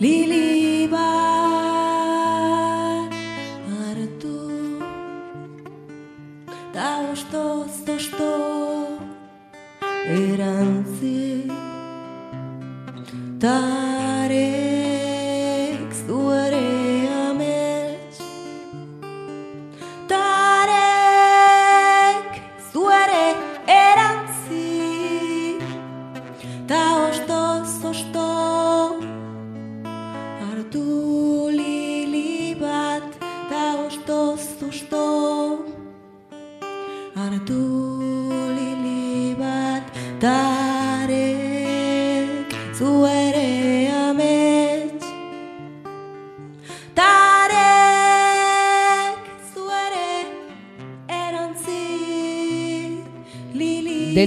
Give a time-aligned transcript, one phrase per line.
[0.00, 0.57] lili bat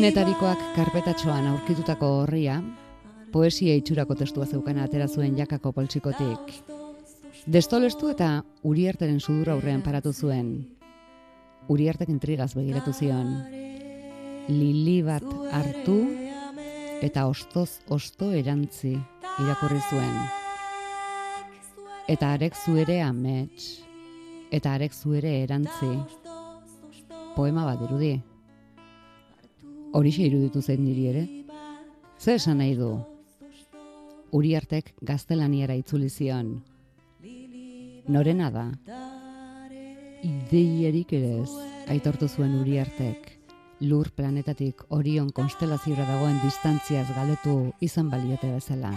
[0.01, 2.55] Denetarikoak karpetatxoan aurkitutako horria,
[3.29, 6.55] poesia itxurako testua zeukana atera zuen jakako poltsikotik.
[7.45, 8.29] Destolestu eta
[8.65, 10.47] Uriarteren sudur aurrean paratu zuen.
[11.69, 13.29] Uriartek intrigaz begiratu zion.
[14.49, 15.29] Lili bat
[15.59, 15.99] hartu
[17.05, 18.95] eta ostoz osto erantzi
[19.45, 20.17] irakurri zuen.
[22.09, 23.85] Eta arek zuere amets,
[24.49, 25.93] eta arek zuere erantzi.
[27.37, 28.15] Poema bat dirudi.
[29.93, 31.21] Horixe iruditu zen niri ere.
[32.17, 32.91] Ze esan nahi du?
[34.31, 36.53] Uriartek gaztelaniara itzuli zion.
[38.07, 38.69] Norena da?
[40.23, 41.49] Ideiarik ere ez,
[41.91, 43.27] aitortu zuen Uriartek.
[43.81, 48.93] Lur planetatik Orion konstelaziora dagoen distantziaz galetu izan baliote bezala.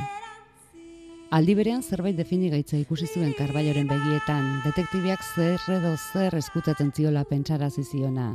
[1.35, 7.83] Aldi berean zerbait definigaitza ikusi zuen Karbaioren begietan, detektibiak zer edo zer eskutatzen ziola pentsarazi
[7.83, 8.35] ziona.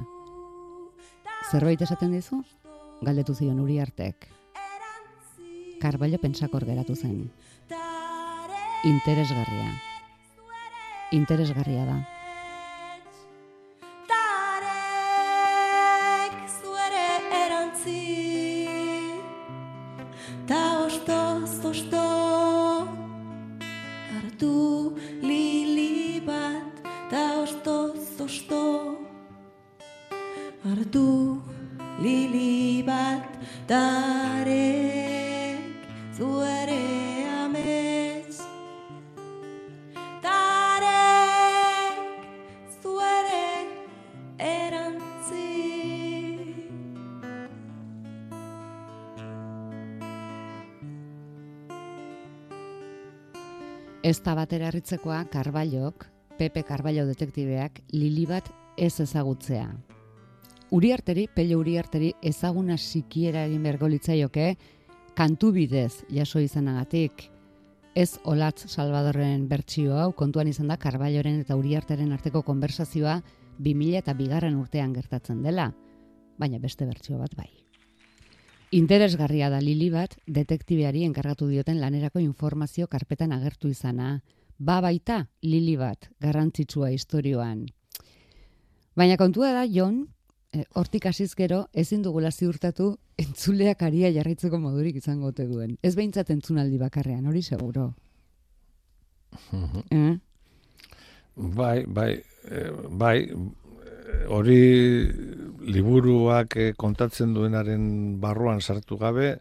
[1.48, 2.44] Zerbait esaten dizu?
[3.02, 4.28] Galdetu zion Uriartek.
[5.80, 7.32] Karbailo pentsakor geratu zen.
[8.84, 9.72] Interesgarria.
[11.16, 12.19] Interesgarria da.
[54.20, 56.04] Ez da batera harritzekoa Karbailok,
[56.36, 59.70] Pepe Karbailo detektibeak, lili bat ez ezagutzea.
[60.76, 64.50] Uriarteri, Pello Uriarteri ezaguna sikiera egin bergo litzaioke,
[65.16, 67.30] kantu bidez jaso izanagatik.
[67.96, 73.22] Ez Olatz Salvadorren bertsio hau kontuan izan da Karbaioren eta Uriarteren arteko konversazioa
[73.56, 75.72] 2000 eta bigarren urtean gertatzen dela,
[76.36, 77.59] baina beste bertsio bat bai.
[78.72, 84.20] Interesgarria da Lili bat detektibeari enkargatu dioten lanerako informazio karpetan agertu izana.
[84.60, 87.66] Ba baita Lili bat garrantzitsua istorioan.
[88.96, 90.08] Baina kontua da Jon,
[90.54, 95.78] eh, hortik hasiz gero ezin dugula ziurtatu entzuleak aria jarraitzeko modurik izango ote duen.
[95.82, 97.96] Ez behintzat entzunaldi bakarrean, hori seguro.
[99.90, 100.18] Eh?
[101.36, 103.30] Bai, bai, eh, bai,
[104.30, 105.10] hori
[105.74, 109.40] liburuak eh, kontatzen duenaren barruan sartu gabe,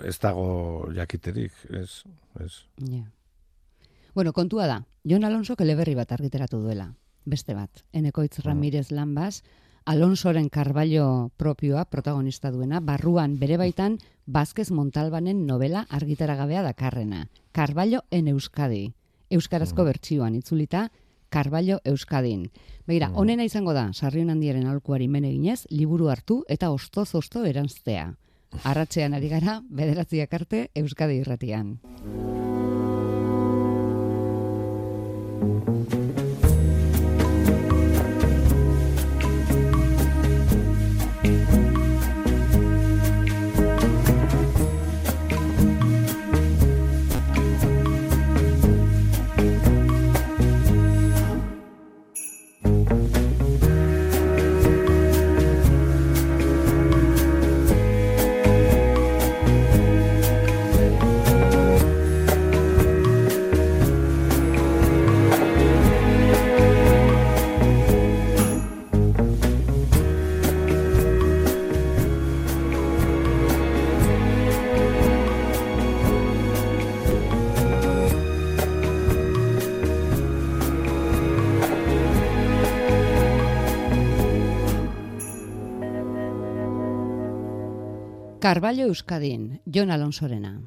[0.00, 2.04] ez dago jakiterik, ez,
[2.40, 2.52] ez.
[2.78, 3.04] Ja.
[4.14, 6.92] Bueno, kontua da, Jon Alonso eleberri bat argiteratu duela.
[7.24, 9.42] Beste bat, Enekoitz Ramirez Lanbas,
[9.84, 17.28] Alonsoren Karballo propioa protagonista duena, barruan bere baitan Bazkez Montalbanen novela argitaragabea dakarrena.
[17.52, 18.92] Karballo en Euskadi.
[19.30, 20.90] Euskarazko bertsioan itzulita,
[21.32, 22.50] Karballo Euskadin.
[22.86, 28.10] Begira, honena izango da, sarrion handiaren alkuari men eginez, liburu hartu eta ostoz osto eranztea.
[28.68, 31.78] Arratzean ari gara, bederatziak arte Euskadi irratian.
[88.42, 90.60] Karballo Euskadin, Jon Alonsorena.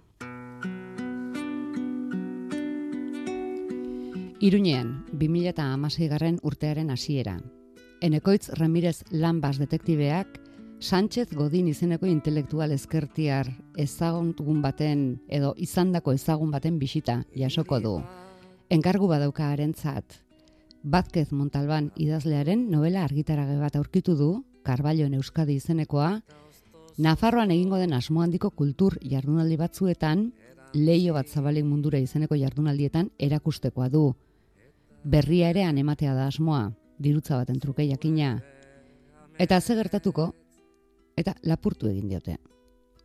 [4.39, 7.41] Iruñean, 2006 garren urtearen hasiera.
[7.99, 10.39] Enekoitz Ramirez Lambas detektibeak
[10.79, 17.93] Sánchez Godin izeneko intelektual ezkertiar ezaguntun baten edo izandako ezagun baten bisita jasoko du.
[18.69, 20.21] Enkargu badauka harentzat.
[20.81, 24.31] Bazkez Montalban idazlearen novela argitarage bat aurkitu du,
[24.63, 26.21] Karballo Euskadi izenekoa,
[26.97, 30.29] Nafarroan egingo den asmo handiko kultur jardunaldi batzuetan,
[30.73, 34.13] leio bat zabalik mundura izeneko jardunaldietan erakustekoa du.
[35.03, 38.39] Berria ere anematea da asmoa, dirutza baten truke jakina.
[39.37, 40.31] Eta ze gertatuko,
[41.17, 42.37] eta lapurtu egin diote.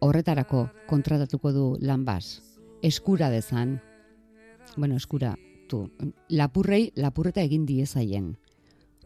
[0.00, 2.40] Horretarako kontratatuko du lanbaz,
[2.82, 3.80] eskura dezan,
[4.76, 5.34] bueno, eskura,
[5.68, 5.88] tu,
[6.28, 8.36] lapurrei lapurreta egin diezaien.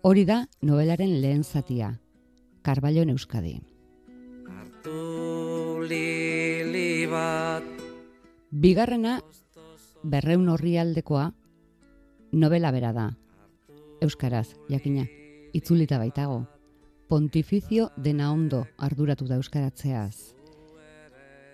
[0.02, 1.98] Hori da novelaren lehen zatia,
[2.62, 3.73] Karballo Euskadi.
[4.84, 7.64] Hartu lili bat
[8.52, 9.14] Bigarrena,
[10.02, 11.30] berreun horri aldekoa,
[12.32, 13.06] novela bera da.
[14.04, 15.06] Euskaraz, jakina,
[15.56, 16.44] itzulita baitago.
[17.08, 20.34] Pontifizio dena ondo arduratu da euskaratzeaz.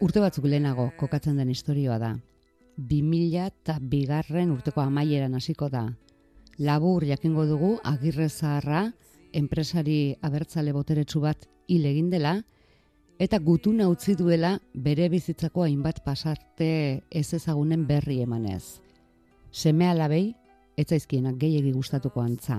[0.01, 2.17] Urte batzuk lehenago kokatzen den istorioa da.
[2.79, 5.87] 2000 eta bigarren urteko amaieran hasiko da.
[6.59, 8.89] Labur jakingo dugu agirre zaharra,
[9.33, 12.41] enpresari abertzale boteretsu bat hil egin dela,
[13.21, 18.81] eta gutuna utzi duela bere bizitzako hainbat pasarte ez ezagunen berri emanez.
[19.53, 20.33] Seme alabei,
[20.77, 22.57] ez zaizkienak gehiegi gustatuko antza.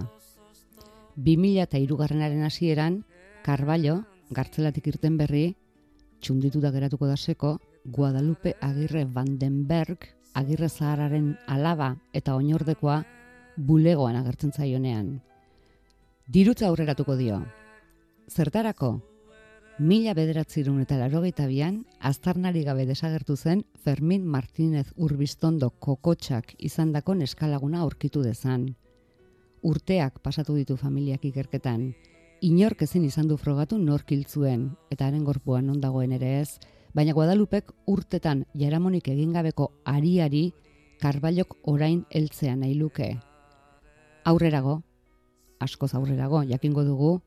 [1.17, 3.01] 2000 eta irugarrenaren hasieran,
[3.41, 5.55] Karballo, gartzelatik irten berri,
[6.21, 10.05] txunditu da geratuko da seko, Guadalupe Agirre Vandenberg,
[10.37, 13.01] Agirre Zahararen alaba eta oinordekoa
[13.57, 15.15] bulegoan agertzen zaionean.
[16.27, 17.41] Dirutza aurreratuko dio.
[18.29, 18.99] Zertarako,
[19.79, 27.79] Mila bederatzirun eta larogeita bian, aztarnari gabe desagertu zen Fermin Martínez Urbistondo kokotxak izandako neskalaguna
[27.81, 28.75] aurkitu dezan.
[29.63, 31.93] Urteak pasatu ditu familiak ikerketan,
[32.41, 36.59] inork ezin izan du frogatu nork hil zuen eta haren gorpuan non dagoen ere ez,
[36.93, 40.51] baina Guadalupek urtetan jaramonik egingabeko ariari
[41.01, 43.17] Karbailok orain heltzea nahi luke.
[44.25, 44.81] Aurrerago,
[45.59, 47.21] askoz aurrerago, jakingo dugu,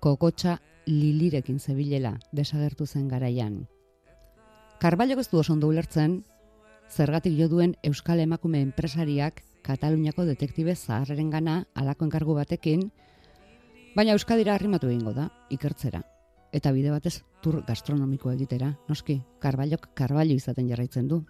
[0.00, 3.66] kokotxa lilirekin zebilela desagertu zen garaian.
[4.80, 6.24] Karbailok ez du oso ondo ulertzen,
[6.90, 12.88] zergatik jo duen Euskal Emakume enpresariak Kataluniako detektibe zaharren gana alako enkargu batekin,
[13.94, 16.00] baina Euskadira arrimatu egingo da, ikertzera.
[16.52, 21.24] Eta bide batez tur gastronomiko egitera, noski, Karbailok Karbailo izaten jarraitzen du.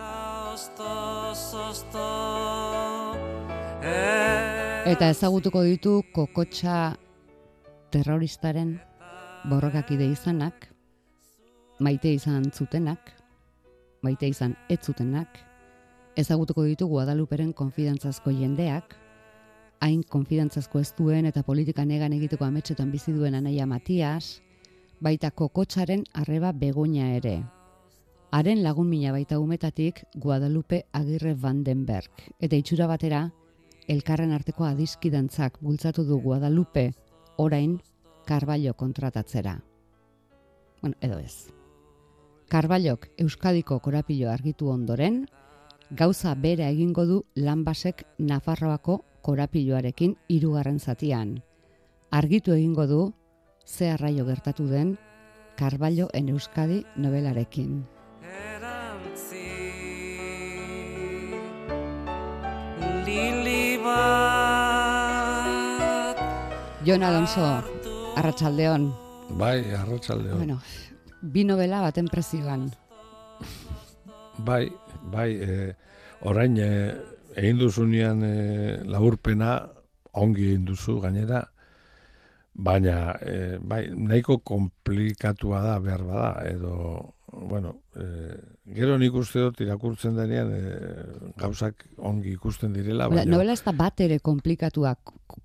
[0.00, 2.06] eta ostoz osto
[3.82, 6.96] e, Eta ezagutuko ditu kokotxa
[7.90, 8.78] terroristaren
[9.50, 10.68] borrokakide izanak,
[11.80, 13.12] maite izan zutenak,
[14.02, 15.40] maite izan ez zutenak,
[16.16, 18.94] ezagutuko ditu Guadaluperen konfidantzazko jendeak,
[19.80, 24.40] hain konfidantzazko ez duen eta politika negan egiteko ametsetan bizi duen anaia Matias,
[25.00, 27.40] baita kokotxaren arreba begoña ere.
[28.30, 32.10] Haren lagun mina baita umetatik Guadalupe Agirre Vandenberg.
[32.38, 33.24] Eta itxura batera,
[33.88, 36.92] elkarren arteko adiskidantzak bultzatu du Guadalupe
[37.40, 37.80] orain
[38.26, 39.56] Karballo kontratatzera.
[40.80, 41.50] Bueno, edo ez.
[42.48, 45.24] Karballok Euskadiko korapilo argitu ondoren,
[45.90, 51.40] gauza bera egingo du lanbasek Nafarroako korapiloarekin hirugarren zatian.
[52.10, 53.00] Argitu egingo du
[53.66, 54.98] ze arraio gertatu den
[55.56, 57.86] Karballo en Euskadi novelarekin.
[63.10, 64.29] lili bat
[66.82, 67.44] Jon Alonso,
[68.16, 68.94] Arratsaldeon.
[69.36, 70.56] Bai, arratsalde Bueno,
[71.20, 72.70] bi novela baten prezioan.
[74.38, 74.72] Bai,
[75.12, 75.74] bai, e,
[76.24, 76.70] orain e,
[77.36, 78.32] egin duzunean e,
[78.88, 79.58] laburpena
[80.24, 81.42] ongi egin duzu gainera,
[82.54, 86.74] baina e, bai, nahiko komplikatua da behar bada, edo,
[87.32, 88.04] bueno, e,
[88.74, 90.60] gero nik uste dut irakurtzen denean e,
[91.38, 94.96] gauzak ongi ikusten direla, Baina, novela ez da bat ere komplikatua.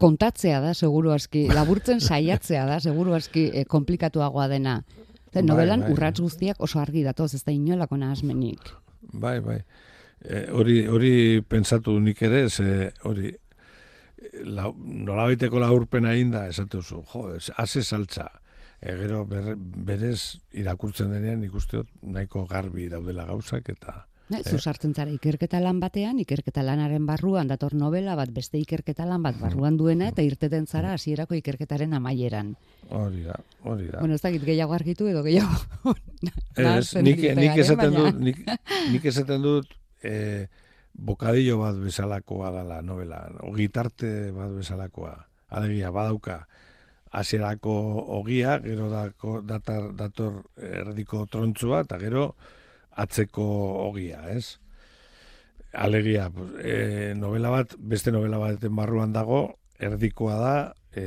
[0.01, 1.45] Kontatzea da, seguru aski.
[1.53, 4.79] Laburtzen saiatzea da, seguru aski eh, komplikatuagoa dena.
[5.31, 5.93] Zer, Bai, novelan bai.
[5.93, 8.71] urrats guztiak oso argi datoz, ez da inolako nahasmenik.
[9.13, 9.59] Bai, bai.
[10.25, 11.15] E, hori, hori
[11.47, 13.29] pentsatu nik ere, ze hori
[14.43, 17.27] la, nolabaiteko laburpena egin da, esate duzu, jo,
[17.61, 18.29] haze saltza.
[18.85, 24.57] E, gero ber, berez irakurtzen denean ikuste dut nahiko garbi daudela gauzak eta Ne, zu
[24.57, 29.37] sartzen zara ikerketa lan batean, ikerketa lanaren barruan dator novela bat, beste ikerketa lan bat
[29.37, 32.55] barruan duena, eta irteten zara hasierako ikerketaren amaieran.
[32.89, 33.99] Hori da, hori da.
[33.99, 35.93] Bueno, ez dakit gehiago argitu edo gehiago.
[36.57, 38.41] Ez, nik, nik eh, esaten baina- dut, nik,
[38.95, 40.47] nik esaten dut, eh,
[40.97, 45.13] bokadillo bat bezalakoa dela novela, ogitarte bat bezalakoa.
[45.53, 46.47] Alegia, badauka,
[47.15, 47.73] hasierako
[48.19, 52.29] ogia, gero dako, datar, dator erdiko trontzua, eta gero
[53.03, 53.45] atzeko
[53.85, 54.57] ogia, ez?
[55.75, 56.29] Alegia,
[56.63, 59.41] e, novela bat, beste novela baten barruan dago,
[59.79, 60.57] erdikoa da,
[60.95, 61.05] e,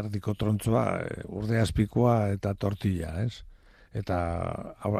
[0.00, 3.42] erdiko trontzua, e, urde azpikoa eta tortilla, ez?
[3.96, 4.18] Eta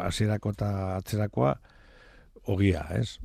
[0.07, 1.57] hasierako eta atzerakoa
[2.53, 3.19] ogia, ez?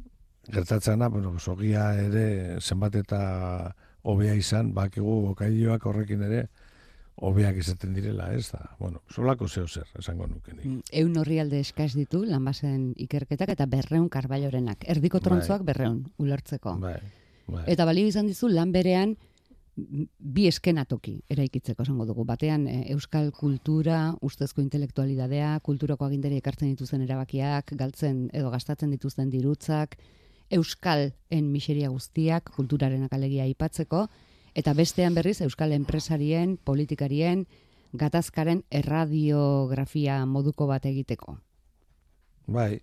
[0.52, 3.22] Gertatzena, bueno, pues, ogia ere zenbat eta
[4.04, 6.46] hobea izan, bakigu bokailloak horrekin ere
[7.22, 8.62] hobeak izaten direla, ez da?
[8.80, 10.66] Bueno, solako zeo zer, esango nuke nik.
[10.66, 14.88] Mm, Eun horri alde eskaz ditu, lanbasen ikerketak eta berreun karbaiorenak.
[14.90, 16.78] Erdiko trontzoak berreun, ulertzeko.
[16.82, 16.98] Bai,
[17.48, 17.66] bai.
[17.70, 19.18] Eta balio izan dizu lan berean
[19.76, 22.26] bi eskenatoki eraikitzeko esango dugu.
[22.28, 29.30] Batean e, euskal kultura, ustezko intelektualidadea, kulturako agindari ekartzen dituzten erabakiak, galtzen edo gastatzen dituzten
[29.32, 29.96] dirutzak,
[30.52, 34.08] euskalen miseria guztiak, kulturarenak alegia aipatzeko,
[34.56, 37.46] eta bestean berriz euskal enpresarien, politikarien,
[37.94, 41.38] gatazkaren erradiografia moduko bat egiteko.
[42.52, 42.82] Bai.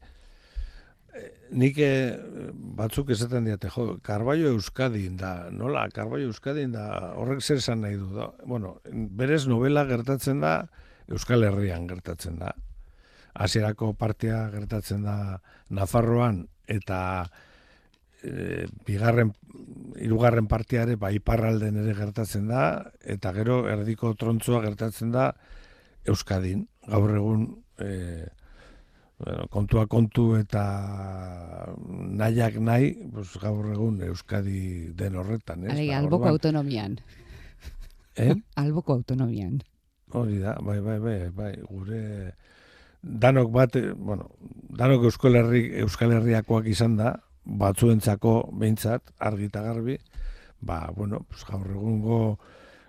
[1.17, 2.17] Eh, Nik eh,
[2.53, 7.97] batzuk esaten diate, jo, Carballo Euskadin da, nola, Carballo Euskadin da, horrek zer esan nahi
[7.97, 8.31] du da.
[8.45, 10.61] Bueno, berez novela gertatzen da,
[11.09, 12.53] Euskal Herrian gertatzen da.
[13.39, 15.41] Hasierako partea gertatzen da
[15.73, 17.01] Nafarroan, eta
[18.23, 19.33] e, bigarren,
[19.99, 22.65] hirugarren partea ere, ba, iparralden ere gertatzen da,
[23.03, 25.31] eta gero erdiko trontzoa gertatzen da
[26.09, 26.67] Euskadin.
[26.89, 27.47] Gaur egun,
[27.79, 28.27] e,
[29.19, 30.65] bueno, kontua kontu eta
[31.79, 35.73] nahiak nahi, pues, gaur egun Euskadi den horretan, ez?
[35.75, 37.01] Alegia, Ba, alboko autonomian.
[38.17, 38.35] Eh?
[38.63, 39.61] Alboko autonomian.
[40.17, 42.33] Hori da, bai, bai, bai, bai, gure
[43.03, 44.31] danok bat, eh, bueno,
[44.75, 47.13] danok Euskal Herri, Euskal Herriakoak izan da,
[47.49, 49.97] batzuentzako behintzat, argi eta garbi,
[50.61, 52.39] ba, bueno, pues, gaur egungo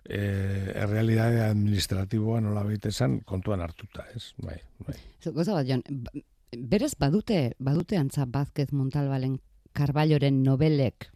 [0.04, 4.34] eh, errealidade administratiboa nola esan kontuan hartuta, ez?
[4.38, 4.98] Bai, bai.
[5.34, 6.12] Goza bat, Jon, ba-
[6.58, 9.40] berez badute, badute antza Bazkez Montalbalen
[9.74, 11.12] Karballoren nobelek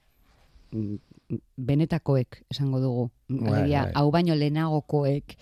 [0.71, 0.95] mm,
[1.57, 3.09] benetakoek esango dugu.
[3.27, 3.91] Bai, Alegia, bai.
[3.95, 5.35] hau baino lehenagokoek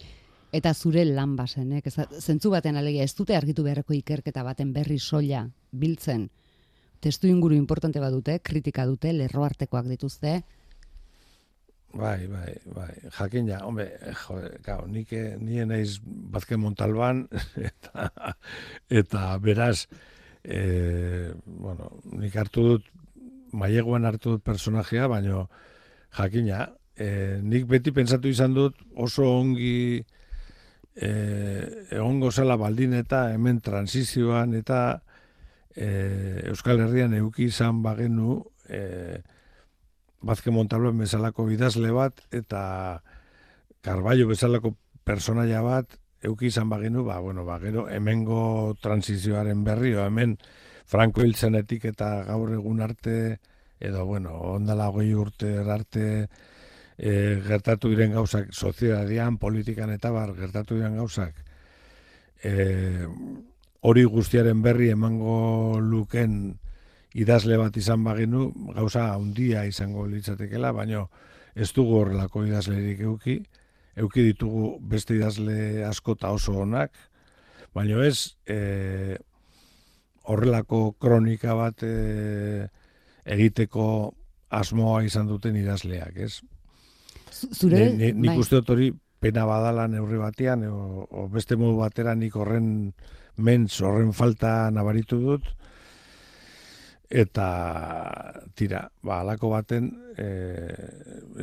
[0.52, 1.88] eta zure lan basenek.
[1.88, 6.30] Ez, zentzu baten alegia, ez dute argitu beharreko ikerketa baten berri soila biltzen.
[7.02, 10.42] Testu inguru importante badute, kritika dute, lerro artekoak dituzte.
[11.98, 12.92] Bai, bai, bai.
[13.18, 13.90] Jakin ja, hombre,
[14.22, 17.26] jo, gau, nik, eh, nien naiz Bazke Montalban,
[17.70, 18.08] eta,
[19.02, 19.88] eta beraz,
[20.44, 22.88] e, bueno, nik hartu dut,
[23.52, 25.50] maileguan hartu dut personajea, baino
[26.16, 30.00] jakina, e, nik beti pentsatu izan dut oso ongi
[30.96, 31.10] e,
[31.92, 35.02] egongo zela baldin eta hemen transizioan eta
[35.76, 39.22] e, Euskal Herrian euki izan bagenu e,
[40.22, 43.02] Bazke Montalban bezalako idazle bat eta
[43.82, 50.06] Carballo bezalako personaia bat euki izan bagenu, ba, bueno, ba, gero hemengo transizioaren berri, o
[50.06, 50.38] hemen
[50.86, 53.40] Franco hiltzenetik eta gaur egun arte,
[53.80, 56.06] edo, bueno, ondala hogei urte arte
[56.98, 57.14] e,
[57.48, 61.42] gertatu diren gauzak, soziedadian, politikan eta bar, gertatu diren gauzak,
[62.44, 63.08] e,
[63.82, 66.58] hori guztiaren berri emango luken
[67.18, 71.08] idazle bat izan bagenu, gauza handia izango litzatekela, baino
[71.56, 73.40] ez dugu horrelako idazlerik euki,
[74.00, 76.94] euki ditugu beste idazle asko eta oso onak,
[77.76, 79.18] baino ez e,
[80.30, 82.68] horrelako kronika bat e,
[83.26, 84.14] egiteko
[84.52, 86.42] asmoa izan duten idazleak, ez?
[87.32, 88.40] Zu- Zure, Ni- ni- nik bai.
[88.40, 92.94] uste dut hori pena badala neurri batean, o, o beste modu batera nik horren
[93.38, 95.48] mentz, horren falta nabaritu dut,
[97.12, 97.48] eta
[98.56, 100.28] tira, ba, alako baten, e,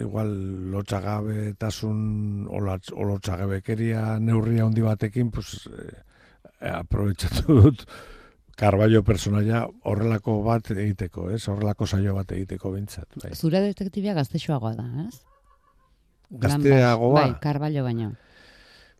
[0.00, 0.30] igual
[0.73, 7.85] lotxagabe tasun, o lotxagabekeria neurria handi batekin, pues, e, aprobetsatu dut,
[8.59, 11.45] Carballo personaia horrelako bat egiteko, ez?
[11.47, 13.07] Horrelako saio bat egiteko bintzat.
[13.23, 13.30] Bai.
[13.38, 15.21] Zure detektibia gaztexoagoa da, ez?
[16.42, 17.21] Gazteagoa.
[17.21, 18.09] Bai, Carballo baino.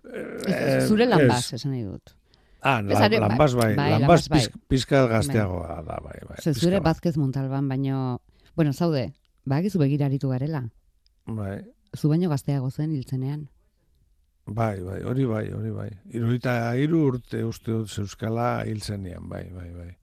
[0.07, 1.29] Eh, Zure lan ez.
[1.33, 2.15] baz, esan nahi dut.
[2.61, 4.41] Ah, lan, are- lanbaz bai, bai, lanbaz bai.
[4.41, 6.39] piz, pizka gazteagoa da, bai, bai.
[6.43, 6.81] Ze pizka zure.
[6.81, 8.21] Bazkez Montalban baino,
[8.57, 9.13] bueno, zaude,
[9.45, 10.65] bagizu begiraritu garela.
[11.27, 11.63] Bai,
[11.97, 13.49] Zu baino gazteago zen hiltzenean.
[14.47, 15.91] bai, bai, hori bai, hori bai.
[16.11, 19.97] Irurita hiru urte uste dut zeuskala hil zenean, bai, bai, bai.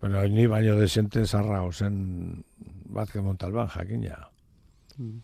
[0.00, 2.44] Bueno, ni baino desente zarra zen
[2.90, 4.28] Bazke Montalban jakina.
[4.98, 5.22] Mm.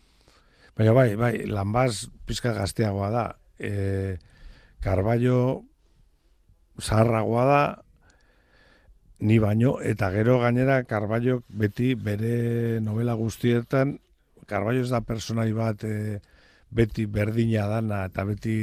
[0.76, 3.24] Baina bai, bai, lanbaz pizka gazteagoa da.
[3.58, 4.16] E,
[4.80, 5.64] Karbaio
[6.80, 7.62] zaharragoa da,
[9.20, 13.98] ni baino, eta gero gainera Karbaio beti bere novela guztietan,
[14.48, 16.18] Karbaio ez da personai bat e,
[16.70, 18.56] beti berdina dana, eta beti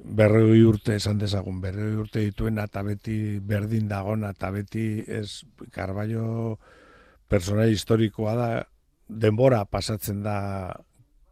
[0.00, 5.42] berroi urte esan dezagun, berroi urte dituena, eta beti berdin dagona, eta beti ez
[5.74, 6.56] Karbaio
[7.28, 8.50] personai historikoa da,
[9.10, 10.38] denbora pasatzen da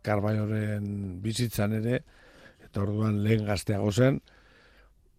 [0.04, 2.02] Karbaioren bizitzan ere,
[2.64, 4.20] eta orduan lehen gazteago zen,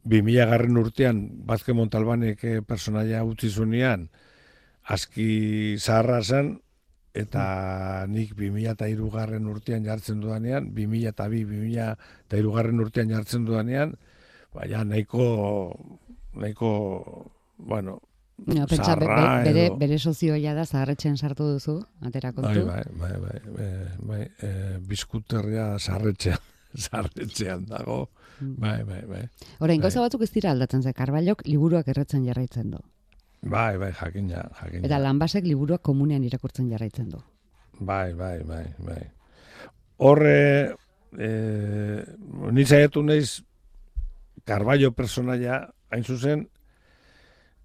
[0.05, 4.09] 2000 garren urtean Bazke Montalbanek eh, personaia utzi zunean
[4.89, 6.59] aski zaharra zen
[7.13, 11.95] eta nik 2000 eta garren urtean jartzen dudanean 2000 eta 2000
[12.29, 13.95] eta garren urtean jartzen dudanean
[14.53, 15.75] baina nahiko
[16.33, 17.99] nahiko bueno
[18.39, 21.73] No, pentsa, be- zaharra bere, edo- bere sozioia da zaharretxen sartu duzu,
[22.07, 22.61] atera Bai, kontu.
[22.67, 26.39] bai, bai, bai, bai, bai, e, bizkuterria sarretxean,
[26.73, 28.07] sarretxean dago.
[28.39, 29.23] Bai, bai, bai.
[29.59, 29.91] Orain, Bai.
[29.91, 32.79] batzuk ez dira aldatzen ze, Karbailok liburuak erretzen jarraitzen du.
[33.41, 34.85] Bai, bai, jakina, jakina.
[34.85, 37.21] Eta lanbasek liburuak komunean irakurtzen jarraitzen du.
[37.79, 39.01] Bai, bai, bai, bai.
[39.97, 40.75] Horre,
[41.17, 41.29] e,
[42.51, 43.41] ni saiatu naiz
[44.45, 46.47] Carballo personaia, hain zuzen,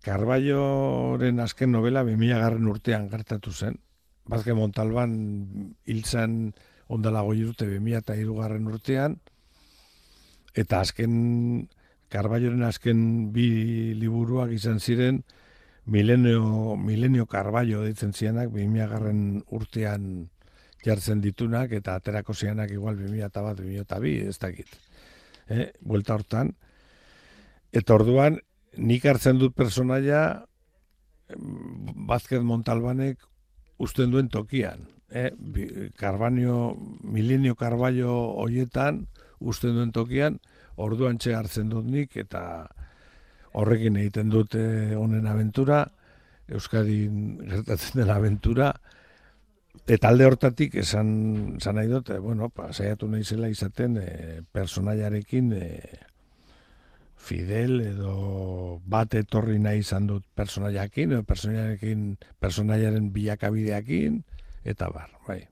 [0.05, 3.79] Carballoren azken novela 2000 garren urtean gertatu zen.
[4.29, 5.15] Bazke Montalban
[5.89, 6.53] hiltzen
[6.93, 9.17] ondala goi urte 2000 eta garren urtean,
[10.55, 11.69] eta azken,
[12.15, 15.25] Carballoren azken bi liburuak izan ziren,
[15.87, 19.21] Milenio, Milenio Carballo ditzen zianak, 2000 garren
[19.53, 20.31] urtean
[20.85, 24.71] jartzen ditunak, eta aterako zianak igual 2000 eta bat, 2000 eta bi, ez dakit.
[25.49, 26.55] Eh, buelta hortan.
[27.73, 28.39] Eta orduan,
[28.77, 30.45] nik hartzen dut personaia
[31.35, 33.23] Bazket Montalbanek
[33.83, 34.87] usten duen tokian.
[35.11, 35.33] Eh,
[35.99, 39.07] Carbanio, Milenio Carballo hoietan
[39.45, 40.41] usten duen tokian,
[40.81, 42.43] orduan txe hartzen dut nik, eta
[43.55, 44.65] horrekin egiten dute
[44.99, 45.85] honen aventura,
[46.45, 48.73] Euskadin gertatzen den aventura,
[49.89, 51.09] eta alde hortatik esan,
[51.57, 54.09] esan nahi dut, eh, bueno, pa, saiatu naizela izaten e,
[54.53, 55.69] personaiarekin e,
[57.25, 62.07] fidel edo bat etorri nahi izan dut personaiakin, edo personaiarekin,
[62.41, 64.23] personaiaren bilakabideakin,
[64.65, 65.43] eta bar, bai.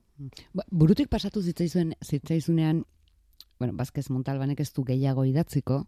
[0.53, 2.83] Ba, burutik pasatu zitzaizuen, zitzaizunean,
[3.63, 5.85] bueno, Bazkez Montalbanek ez du gehiago idatziko,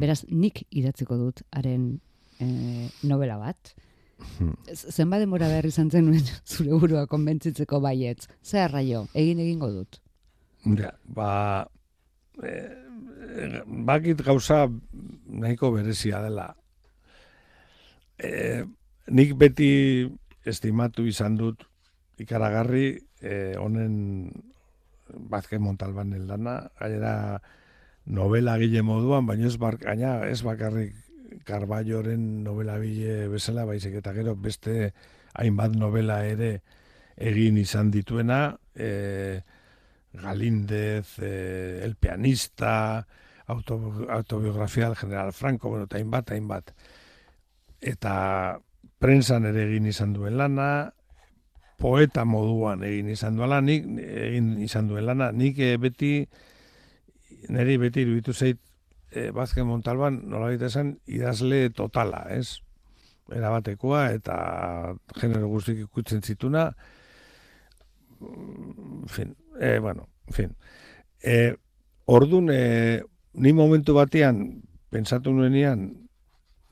[0.00, 1.98] beraz nik idatziko dut haren
[2.40, 3.74] eh, novela bat.
[4.72, 6.24] Zenba denbora behar izan zenuen
[6.56, 8.24] zure burua konbentzitzeko baietz.
[8.40, 10.00] Zer arraio, egin egingo dut.
[10.80, 11.68] Ja, ba,
[12.40, 14.64] e, e, bakit gauza
[15.28, 16.48] nahiko berezia dela.
[18.16, 18.64] E,
[19.12, 19.72] nik beti
[20.48, 21.68] estimatu izan dut
[22.16, 24.32] ikaragarri e, honen
[25.14, 27.42] Bazke Montalbanen lana, gainera
[28.06, 30.96] novela gile moduan, baina ez, bar, gaina ez bakarrik
[31.44, 34.92] Carballoren novela bile bezala, baizik eta gero beste
[35.38, 36.62] hainbat novela ere
[37.18, 39.42] egin izan dituena, e,
[40.12, 43.06] Galíndez, eh, El pianista,
[43.46, 46.72] auto, autobiografia del general Franco, bueno, eta hainbat, hainbat.
[47.80, 48.58] Eta
[48.98, 50.94] prensan ere egin izan duen lana,
[51.78, 56.12] poeta moduan egin izan duen lana, nik, egin izan duen lana, nik eh, beti,
[57.54, 58.58] niri beti iruditu zait,
[59.14, 62.58] eh, Bazken Montalban, nola esan, idazle totala, ez?
[63.28, 64.36] Erabatekoa eta
[65.20, 66.72] genero guztik ikutzen zituna,
[68.20, 70.56] en fin, e, bueno, en fin.
[71.22, 71.54] E,
[72.06, 73.02] ordun, e,
[73.34, 76.08] ni momentu batean, pentsatu nuenean,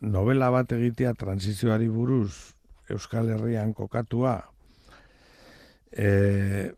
[0.00, 2.56] novela bat egitea transizioari buruz
[2.88, 4.38] Euskal Herrian kokatua,
[5.92, 6.72] e,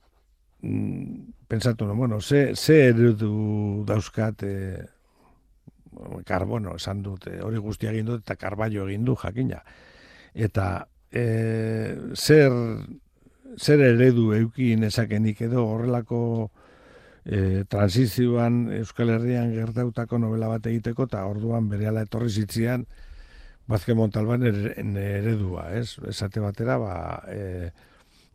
[0.62, 4.55] mm, pentsatu nuen, bueno, ze, ze eredu dauzkat e,
[6.27, 9.62] karbono, esan dut, e, hori guztia egin dut, eta karbaio egin du, jakina.
[10.35, 11.25] Eta e,
[12.14, 12.55] zer,
[13.57, 16.21] zer eredu euki nezakenik edo horrelako
[17.25, 22.87] e, transizioan Euskal Herrian gertautako novela bat egiteko eta orduan berehala etorri zitzian
[23.68, 25.99] Bazke Montalban ere- eredua, ez?
[26.09, 26.94] Esate batera, ba,
[27.29, 27.71] e,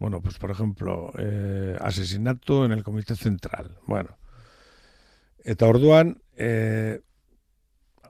[0.03, 3.77] bueno, pues por ejemplo, eh, asesinato en el Comité Central.
[3.87, 4.17] Bueno,
[5.45, 6.99] eta orduan, eh,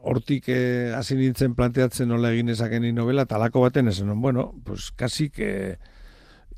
[0.02, 5.30] hortik eh, hasi nintzen planteatzen nola egin ezakeni novela, talako baten esan, bueno, pues casi
[5.30, 5.78] que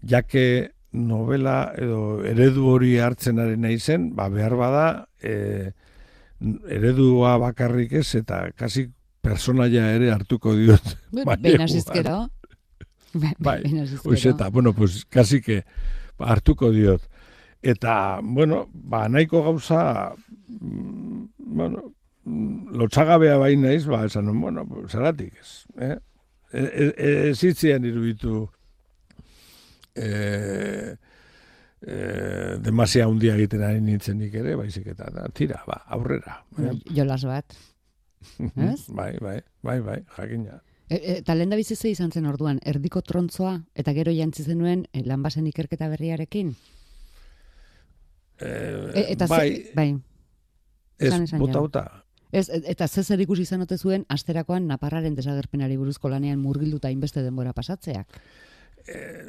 [0.02, 5.74] jake novela edo eredu hori hartzen ari nahi zen, ba behar bada e,
[6.72, 8.88] eredua bakarrik ez eta kasi
[9.20, 10.96] personaia ere hartuko diot.
[11.12, 12.32] Behin maileguan.
[13.40, 14.12] Bai, hasizkero.
[14.12, 15.64] Hoizeta, bueno, pues, casi que
[16.20, 17.02] hartuko diot.
[17.62, 20.14] Eta, bueno, ba, nahiko gauza,
[20.48, 25.66] mm, bueno, mm, lotxagabea bain naiz, ba, esan, bueno, zeratik ez.
[25.80, 25.98] Eh?
[26.54, 28.46] E, e, e, ez hitzean iruditu
[29.96, 30.10] e,
[31.82, 31.96] e,
[32.62, 36.44] demasia handia egiten ari nintzen nik ere, baizik eta, da, tira, ba, aurrera.
[36.60, 36.76] Eh?
[36.94, 37.58] Jolas bat.
[38.70, 38.86] Ez?
[38.90, 40.62] bai, bai, bai, bai, jakina.
[40.90, 44.86] E, e, eta lehen da bizitze izan zen orduan, erdiko trontzoa, eta gero jantzi zenuen
[44.94, 46.56] e, lanbasen ikerketa berriarekin?
[48.40, 48.50] E,
[48.94, 49.90] E, eta bai, ze, bai.
[51.00, 51.62] ez, esan, esan, bota, ja.
[51.62, 51.86] bota.
[52.32, 56.90] Ez, e- eta ze zer ikusi izan ote zuen, asterakoan naparraren desagerpenari buruzko lanean murgilduta
[56.90, 58.20] hainbeste denbora pasatzeak.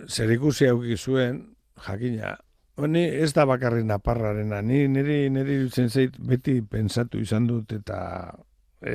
[0.09, 2.37] zer ikusi auki zuen, jakina,
[2.77, 8.01] Ni ez da bakarri naparrarena, ni niri niri iruditzen zait beti pentsatu izan dut eta
[8.85, 8.93] e,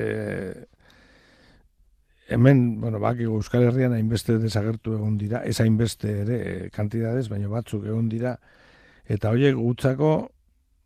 [2.32, 7.52] hemen, bueno, baki Euskal Herrian hainbeste desagertu egon dira, ez hainbeste ere eh, kantidades, baina
[7.52, 8.38] batzuk egon dira,
[9.06, 10.14] eta horiek gutzako,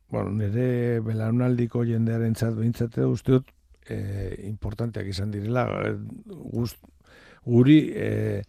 [0.10, 3.50] bueno, nire belaunaldiko jendearen txat behintzate uste dut
[3.90, 3.98] e,
[4.50, 5.66] importanteak izan direla,
[6.28, 6.80] gust,
[7.46, 8.44] guri e,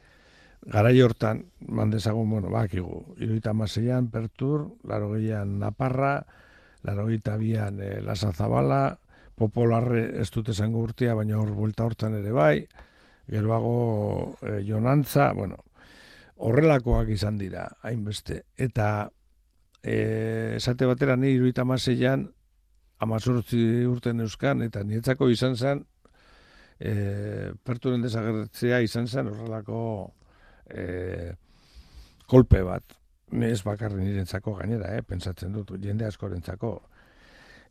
[0.67, 6.19] garai hortan, mandezagun, bueno, bakigu, iruita maseian, Pertur, laro gehian Naparra,
[6.83, 8.33] laro bian e, Lasa
[9.37, 9.47] Zabala,
[9.87, 12.67] Popolarre ez dut esango urtea, baina hor buelta hortan ere bai,
[13.29, 15.57] geroago e, Jonantza, bueno,
[16.37, 18.45] horrelakoak izan dira, hainbeste.
[18.57, 19.11] Eta
[19.83, 22.33] e, esate batera ni iruita maseian,
[22.99, 25.85] amazortzi urten euskan, eta nietzako izan zen,
[26.81, 30.15] e, perturen desagertzea izan zen horrelako
[30.71, 31.35] e,
[32.27, 32.97] kolpe bat.
[33.33, 36.81] Ez bakarri nirentzako gainera, eh, pentsatzen dut, jende askorentzako.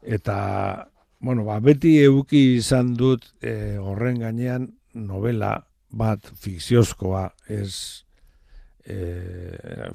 [0.02, 0.86] Eta,
[1.20, 5.58] bueno, ba, beti euki izan dut e, horren gainean novela
[5.96, 8.04] bat fikziozkoa, ez
[8.86, 8.98] e,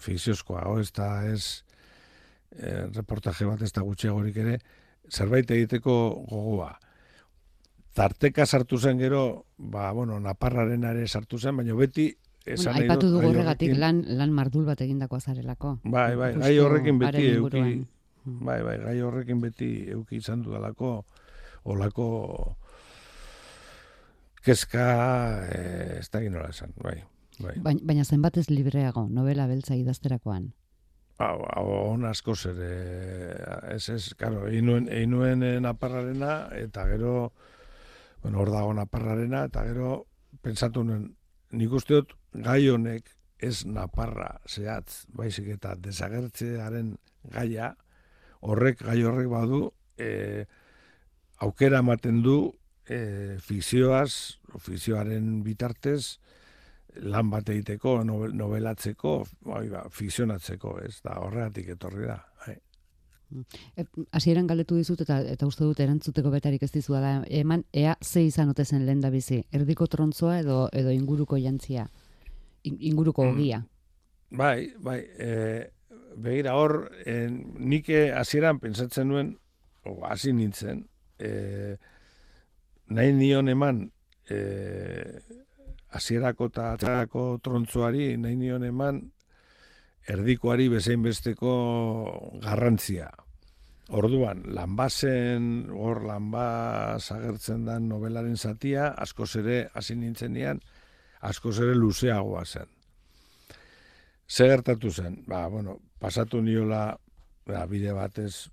[0.00, 1.64] fikziozkoa, o, ez da, ez
[2.56, 4.58] e, reportaje bat ez da gutxiagorik ere,
[5.10, 5.96] zerbait egiteko
[6.30, 6.72] gogoa.
[7.94, 12.86] Tarteka sartu zen gero, ba, bueno, naparraren ere sartu zen, baina beti Bueno, esan nahi
[12.86, 15.74] aipatu dugu horregatik lan, lan mardul bat egindako azarelako.
[15.84, 17.64] Bai, bai, gai horrekin beti euki.
[18.24, 21.04] Bai, bai, gai horrekin beti euki izan dudalako,
[21.64, 22.06] olako
[24.44, 24.86] kezka,
[25.52, 26.96] eh, ez da nola esan, bai,
[27.38, 27.58] bai.
[27.60, 30.52] Baina, baina zenbat ez libreago, novela beltza idazterakoan.
[31.20, 32.60] Hau, hau, on asko zer,
[33.68, 37.32] ez ez, karo, egin nuen, egin nuen eh, naparrarena, eta gero,
[38.22, 40.06] bueno, hor dago naparrarena, eta gero,
[40.40, 41.10] pentsatu nuen,
[41.52, 46.94] nik uste dut, gai honek ez naparra zehatz, baizik eta desagertzearen
[47.34, 47.74] gaia,
[48.40, 50.44] horrek, gai horrek badu, e,
[51.44, 52.52] aukera ematen du
[52.88, 56.18] e, fikzioaz, fikzioaren bitartez,
[57.06, 59.12] lan bat egiteko, novel- novelatzeko,
[59.46, 62.16] bai, ba, fikzionatzeko, ez da, horregatik etorri da.
[62.46, 62.56] Bai.
[63.78, 67.92] E, hasieran galdetu dizut eta eta uste dut erantzuteko betarik ez dizu da eman ea
[68.02, 69.44] ze izan ote zen lehen da bizi.
[69.52, 71.86] Erdiko trontzoa edo edo inguruko jantzia.
[72.64, 73.30] In- inguruko Mm.
[73.36, 73.60] ogia.
[74.30, 75.70] Bai, bai, e,
[76.16, 79.34] begira hor, e, nik eh, hasieran pentsatzen nuen,
[79.84, 80.84] o, hasi nintzen,
[81.18, 81.76] e,
[82.90, 83.84] nahi nion eman,
[84.30, 84.40] e,
[85.96, 89.02] hasierako eta atzerako trontzoari, nahi nion eman,
[90.10, 91.52] erdikoari bezain besteko
[92.42, 93.10] garrantzia.
[93.90, 100.60] Orduan, lanbazen, hor lanbaz agertzen den novelaren zatia, askoz ere hasi nintzenean,
[101.26, 102.70] askoz ere luzeagoa zen.
[104.30, 105.24] Ze gertatu zen?
[105.26, 106.96] Ba, bueno, pasatu niola
[107.46, 108.48] ba, bide batez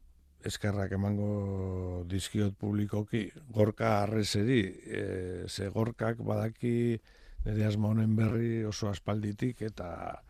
[0.47, 5.01] eskerrak emango dizkiot publikoki gorka arrezeri, e,
[5.47, 6.99] ze gorkak badaki
[7.45, 10.21] nire asmo honen berri oso aspalditik eta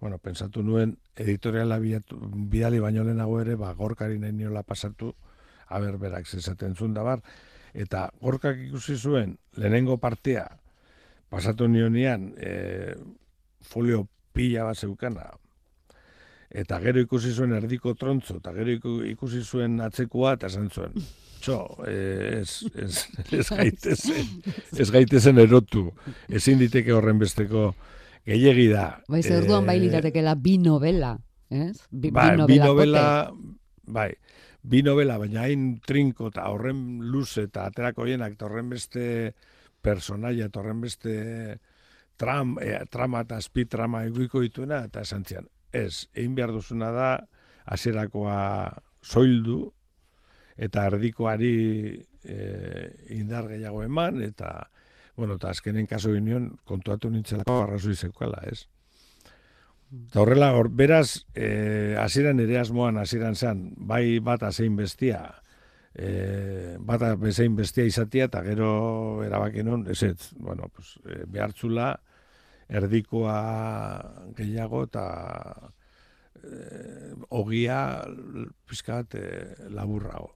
[0.00, 2.16] bueno, pensatu nuen editoriala bilatu,
[2.48, 5.12] bidali baino lehenago ere, ba, gorkari nahi niola pasatu,
[5.68, 7.20] aber berak zezaten zuen da bar,
[7.76, 10.46] eta gorkak ikusi zuen lehenengo partea,
[11.28, 12.96] pasatu nionean, e,
[13.60, 15.28] folio pila bat zeukana,
[16.50, 20.92] eta gero ikusi zuen erdiko trontzo, eta gero iku- ikusi zuen atzekoa, eta esan zuen,
[21.40, 24.26] txo, ez, ez, ez gaitezen,
[24.76, 25.86] ez gaitezen erotu,
[26.28, 27.70] ezin diteke horren besteko
[28.26, 28.88] gehiegi da.
[29.08, 31.14] Bai, ze orduan bai Eh, liratekeela bi novela,
[31.50, 31.78] ez?
[31.90, 33.30] Bi, Bai, bi bi novela,
[33.86, 34.10] bai,
[34.62, 39.34] bi novela, baina hain trinko eta horren luze eta aterako hienak eta horren beste
[39.80, 41.14] personaia eta horren beste
[42.20, 46.90] tram, e, trama eta azpi trama eguiko dituena eta esan zian, ez, egin behar duzuna
[46.94, 47.10] da
[47.70, 48.38] hasierakoa
[49.02, 49.62] soildu
[50.60, 51.54] eta erdikoari
[52.24, 52.38] e,
[53.16, 54.68] indar gehiago eman, eta,
[55.16, 58.66] bueno, eta azkenen kaso ginen kontuatu nintzelako arrazoi zeukala, ez?
[59.90, 65.22] Eta horrela, hor, beraz, e, aziran ere asmoan, aziran zen, bai bat azein bestia,
[65.94, 68.70] e, bata bezein bestia izatia eta gero
[69.26, 71.94] erabaken hon, ez ez, bueno, pues, e, behartzula
[72.70, 73.38] erdikoa
[74.36, 75.04] gehiago eta
[76.38, 77.80] e, ogia
[78.68, 79.24] pizkat e,
[79.74, 80.30] laburrago.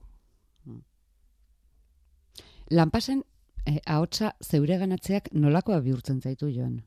[2.73, 3.21] Lanpasen,
[3.65, 6.79] eh, ahotsa zeure ganatzeak nolakoa bihurtzen zaitu joan?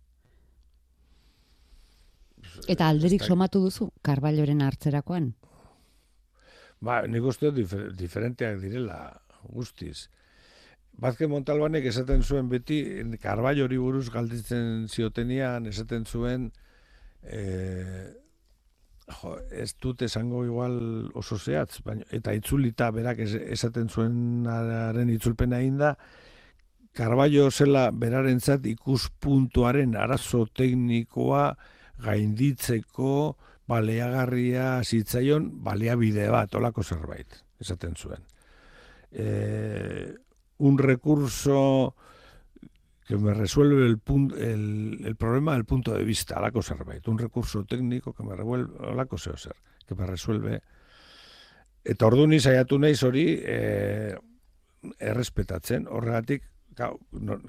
[2.68, 5.32] Eta alderik somatu duzu, karballoren hartzerakoan?
[6.80, 8.98] Ba, nik uste difer, diferenteak direla
[9.54, 10.08] guztiz.
[10.98, 12.80] Bazke Montalbanek esaten zuen beti,
[13.22, 16.48] Karbai hori buruz galditzen ziotenian, esaten zuen,
[17.22, 17.42] e,
[19.20, 20.78] jo, ez dut esango igual
[21.14, 25.94] oso zehatz, baina, eta itzulita berak es, esaten zuenaren itzulpena egin da,
[26.98, 31.52] Karbaio zela berarentzat ikuspuntuaren arazo teknikoa
[32.02, 33.12] gainditzeko
[33.70, 38.24] baleagarria zitzaion baliabide bat, olako zerbait, esaten zuen.
[39.12, 39.28] E,
[40.58, 41.94] un recurso
[43.06, 44.00] que me resuelve el,
[44.38, 47.06] el, el problema del punto de vista, alako zerbait.
[47.08, 50.60] Un recurso técnico que me revuelve, olako zeo zer, que me resuelve.
[51.84, 54.14] Eta ordu ni saiatu naiz hori e,
[54.98, 56.44] errespetatzen, horregatik,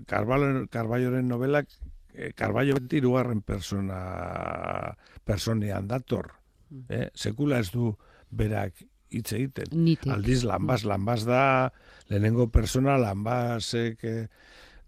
[0.07, 1.67] Carballoren novelak,
[2.13, 3.99] e, Carballo beti irugarren persona,
[5.27, 6.31] personean dator.
[6.87, 7.09] Eh?
[7.13, 7.91] Sekula ez du
[8.31, 8.79] berak
[9.11, 9.73] hitz egiten.
[9.73, 10.11] Nitik.
[10.13, 11.43] Aldiz, lanbaz, lanbaz da,
[12.09, 14.23] lehenengo persona, lanbazek eh,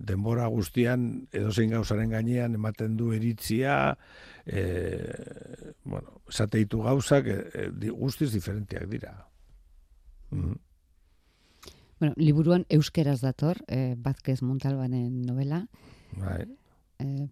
[0.01, 3.97] denbora guztian edozein gauzaren gainean ematen du eritzia,
[4.45, 9.13] eh, bueno, esateitu gauzak eh, eh, guztiz diferenteak dira.
[10.31, 10.57] Mm.
[12.01, 15.67] Bueno, liburuan euskeraz dator, eh, Bazkez Montalbanen novela.
[16.17, 16.47] Bai.
[16.99, 17.27] Eh,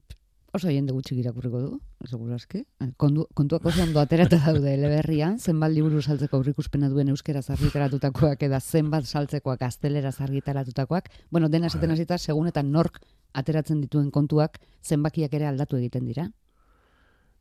[0.54, 1.80] oso jende gutxi irakurriko du.
[2.04, 8.44] Eh, Kondu, kontuak oso ondo aterata daude eleberrian, zenbat liburu saltzeko aurrikuspena duen euskeraz argitaratutakoak
[8.50, 11.10] eta zenbat saltzekoak gazteleraz argitaratutakoak.
[11.30, 13.00] Bueno, dena esaten hasita segun eta nork
[13.34, 16.30] ateratzen dituen kontuak zenbakiak ere aldatu egiten dira.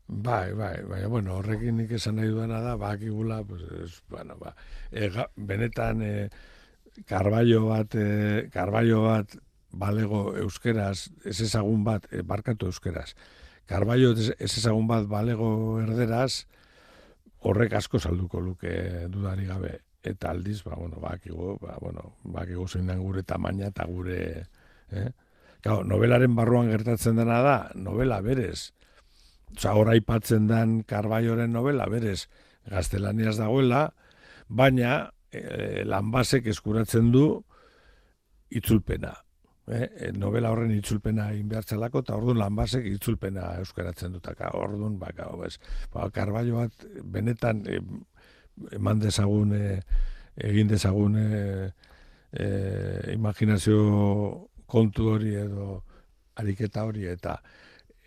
[0.08, 4.54] Bai, bai, bai, bueno, horrekin nik esan nahi duena da, bakigula, pues, es, bueno, ba,
[4.90, 6.12] e, benetan e,
[7.04, 9.36] karbaio bat, e, karbaio bat
[9.70, 13.12] balego euskeraz, ez ezagun bat, e, barkatu euskeraz,
[13.68, 16.46] karbaio ez, ez ezagun bat balego erderaz,
[17.44, 18.72] horrek asko salduko luke
[19.12, 19.78] dudari gabe.
[20.02, 24.18] Eta aldiz, ba, bueno, bakigu, ba, bueno, bakigu zein den gure tamaina eta gure,
[24.94, 25.08] eh?
[25.62, 28.70] Gau, novelaren barruan gertatzen dena da, novela berez,
[29.56, 32.28] Osa, hor aipatzen dan Karbaioren novela, berez,
[32.68, 33.88] gaztelaniaz dagoela,
[34.48, 37.24] baina e, lanbasek eskuratzen du
[38.52, 39.14] itzulpena.
[39.68, 39.88] Eh?
[40.08, 44.52] E, novela horren itzulpena egin behartzelako, eta orduan lanbasek itzulpena euskaratzen dutaka.
[44.58, 45.56] Orduan, baka, bez,
[45.92, 47.80] ba, Karbaio bat benetan e,
[48.78, 49.80] eman dezagun, e,
[50.48, 51.42] egin dezagun e,
[52.32, 52.48] e,
[53.14, 55.82] imaginazio kontu hori edo
[56.38, 57.38] ariketa hori, eta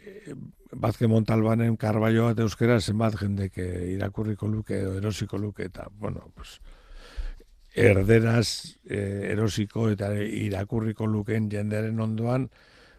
[0.02, 0.36] e,
[0.71, 6.32] Bazke Montalbanen karbaio bat euskera zenbat jendek eh, irakurriko luke edo erosiko luke eta, bueno,
[6.36, 6.60] pues,
[7.75, 12.49] erderaz eh, erosiko eta irakurriko lukeen jendearen ondoan,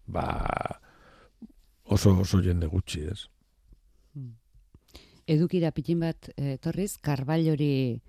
[0.06, 0.80] ba,
[1.85, 3.26] oso oso jende gutxi, ez?
[5.26, 8.00] Edukira pitin bat eh, etorriz, karballori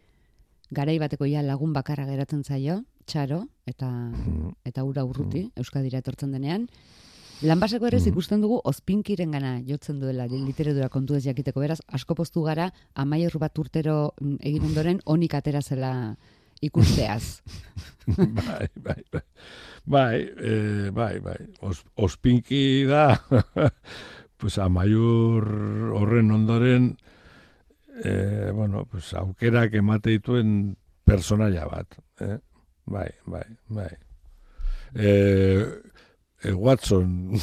[0.73, 4.53] garai bateko ja lagun bakarra geratzen zaio, txaro, eta Mm.
[4.65, 6.67] eta ura urruti, Euskadira etortzen denean.
[7.43, 8.07] Lanbaseko ere Mhm.
[8.07, 11.59] ikusten dugu ospinkiren gana jotzen duela literatura kontu ez jakiteko.
[11.59, 16.15] Beraz, asko poztu gara, amaier bat urtero mm, egin ondoren onik atera zela
[16.61, 17.41] ikusteaz.
[18.17, 19.23] bai, bai, bai.
[19.85, 21.39] Bai, eh, bai, bai.
[21.61, 23.19] Os, ospinki da,
[24.39, 25.47] pues amaiur
[25.99, 26.93] horren ondoren,
[28.03, 31.99] eh, bueno, pues aukerak emate dituen personaia bat.
[32.19, 32.37] Eh?
[32.85, 33.91] Bai, bai, bai.
[34.95, 35.67] Eh,
[36.43, 37.33] eh, Watson,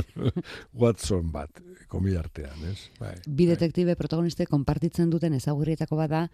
[0.72, 2.90] Watson bat, komila artean, ez?
[3.00, 3.54] Bai, Bi bai.
[3.54, 6.26] detektibe protagoniste konpartitzen duten ezagurrietako bada,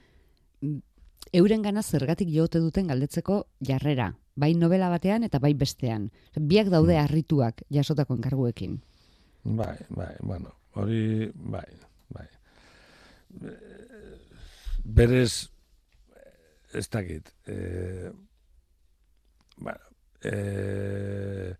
[1.32, 4.14] euren gana zergatik jote duten galdetzeko jarrera.
[4.36, 6.10] Bai novela batean eta bai bestean.
[6.36, 7.04] Biak daude Mm.
[7.04, 8.80] harrituak jasotako enkarguekin.
[9.44, 11.66] Bai, bai, bueno, hori, bai,
[12.10, 12.26] bai.
[14.84, 15.50] Berez,
[16.72, 18.10] ez dakit, eh,
[19.56, 19.78] bueno,
[20.22, 21.54] eh,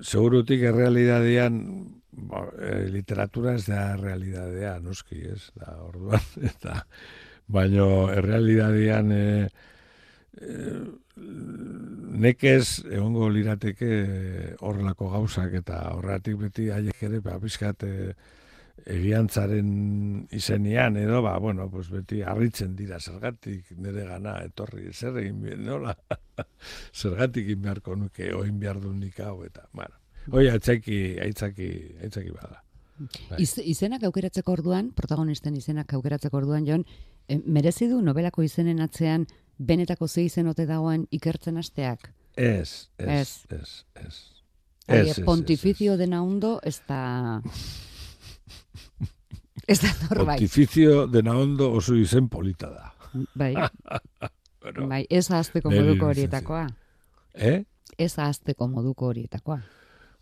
[0.00, 6.20] segurutik errealidadean, ba, eh, literatura ez da realidadea, noski, ez, da, orduan,
[6.52, 6.86] eta,
[7.50, 9.48] baino errealidadean eh,
[10.40, 10.80] eh,
[12.20, 13.90] nekez egongo lirateke
[14.66, 18.12] horrelako gauzak eta horretik beti haiek ere ba bizkat eh,
[18.86, 25.42] egiantzaren izenean edo ba bueno pues beti harritzen dira zergatik nire gana etorri zer egin
[25.42, 25.94] bi- nola
[27.02, 29.96] zergatik egin beharko nuke oin behar du nik hau eta bueno
[30.30, 31.66] Hoi, aitzaki, aitzaki,
[32.04, 32.58] aitzaki bada.
[33.40, 39.26] Iz, izenak aukeratzeko orduan, protagonisten izenak aukeratzeko orduan, Jon, e, merezi du nobelako izenen atzean
[39.58, 42.10] benetako ze izen ote dagoen ikertzen hasteak?
[42.36, 43.84] Ez, ez, Ez.
[43.94, 44.24] ez,
[44.86, 45.20] ez.
[45.24, 47.42] Pontificio de Naundo ez da...
[49.68, 50.38] ez da norbait.
[50.40, 52.94] Pontificio de Naondo oso izen polita da.
[53.34, 53.54] Bai,
[54.62, 56.66] Bueno, bai, ez ahazteko Neri moduko horietakoa.
[57.34, 57.62] eh?
[57.98, 59.60] Ez ahazteko moduko horietakoa.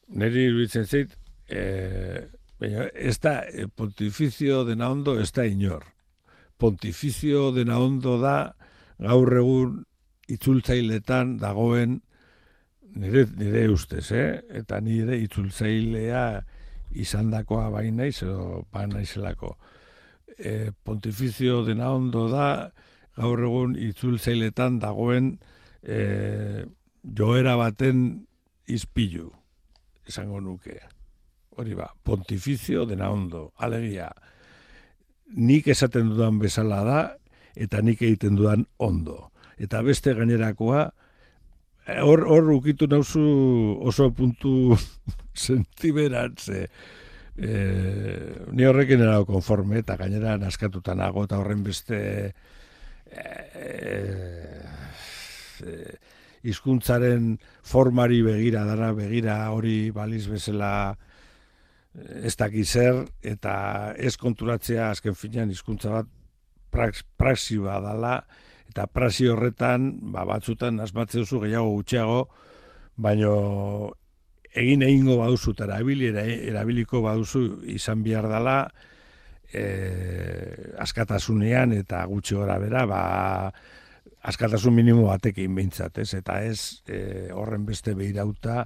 [0.08, 1.16] Neri iruditzen zait,
[1.50, 2.28] eh,
[2.60, 5.84] baina ez da, eh, pontificio de Naondo ez da inor.
[6.58, 8.54] Pontificio de Naondo da
[8.98, 9.78] gaur egun
[10.28, 12.00] itzultzailetan dagoen
[12.98, 14.42] nire, nire ustez, eh?
[14.60, 16.24] eta nire itzultzailea
[16.98, 19.54] izandakoa bai naiz edo ba naizelako.
[20.38, 22.70] E, pontificio de Naondo da
[23.18, 25.36] gaur egun itzultzailetan dagoen
[25.82, 26.64] e,
[27.02, 28.26] joera baten
[28.66, 29.30] izpilu
[30.08, 30.78] esango nuke.
[31.58, 34.08] Hori ba, pontificio de Naondo, alegia.
[35.36, 37.00] Nik esaten dudan bezala da,
[37.56, 39.30] eta nik egiten dudan ondo.
[39.58, 40.86] Eta beste gainerakoa,
[41.86, 43.24] eh, hor, hor ukitu nauzu
[43.90, 44.76] oso puntu
[45.46, 46.68] sentiberatze.
[47.38, 47.50] E,
[48.50, 51.98] ni horrekin erago konforme, eta gainera naskatuta nago, eta horren beste
[53.06, 53.26] e,
[55.62, 55.76] e,
[56.42, 61.07] hizkuntzaren formari begira, dara begira hori baliz bezala eh,
[62.22, 66.10] ez daki zer, eta ez konturatzea azken finean hizkuntza bat
[66.70, 68.18] prax, praxi bat dala,
[68.68, 72.20] eta praxi horretan, ba, batzutan asmatze duzu gehiago gutxiago,
[72.96, 73.32] baino
[74.58, 78.58] egin egingo baduzu eta erabili, era- erabiliko baduzu izan behar dala,
[79.52, 79.64] e,
[80.78, 83.02] askatasunean eta gutxi gora bera, ba,
[84.28, 86.12] askatasun minimo batekin behintzat, ez?
[86.18, 88.64] Eta ez e, horren beste behirauta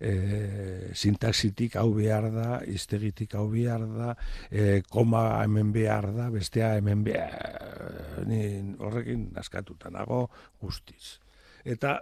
[0.00, 4.14] e, sintaxitik hau behar da, iztegitik hau behar da,
[4.50, 10.28] e, koma hemen behar da, bestea hemen behar, ni horrekin askatuta nago
[10.60, 11.18] guztiz.
[11.64, 11.98] Eta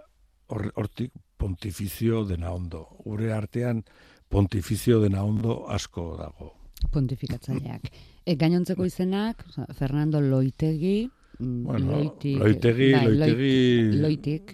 [0.47, 2.85] hor- hortik pontifizio dena ondo.
[3.05, 3.83] Gure artean
[4.29, 6.53] pontifizio dena ondo asko dago.
[6.91, 7.89] Pontifikatzaileak.
[8.25, 9.43] E, gainontzeko izenak,
[9.75, 11.09] Fernando Loitegi,
[11.39, 14.53] mm, Bueno, Loitik, loitegi, bai, loitegi, Loitik?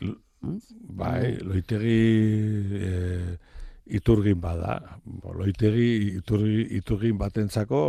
[0.96, 2.00] Bai, loitegi
[2.80, 2.92] e,
[3.98, 4.80] iturgin bada.
[5.36, 7.82] Loitegi iturgi, iturgin batentzako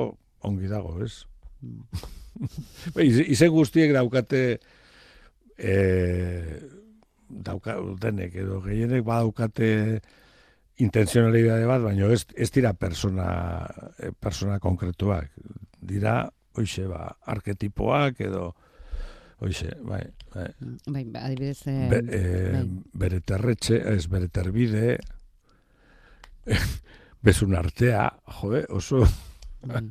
[0.46, 1.24] ongi dago, ez?
[2.94, 4.42] Ba, ize, izen guztiek daukate
[5.56, 5.74] e,
[7.28, 9.70] dauka, denek edo gehienek badaukate
[10.82, 13.28] intenzionalidade bat, baina ez, ez dira persona,
[13.98, 15.30] eh, persona konkretuak.
[15.80, 16.18] Dira,
[16.56, 18.50] hoxe, ba, arketipoak edo,
[19.40, 20.02] hoxe, bai,
[20.34, 20.50] bai.
[20.86, 22.64] Bai, ba, adibidez, eh, Be, e, bai.
[22.92, 24.98] bere terretxe, ez bere terbide,
[27.26, 28.08] bezun artea,
[28.40, 29.02] jode, oso,
[29.66, 29.82] bai.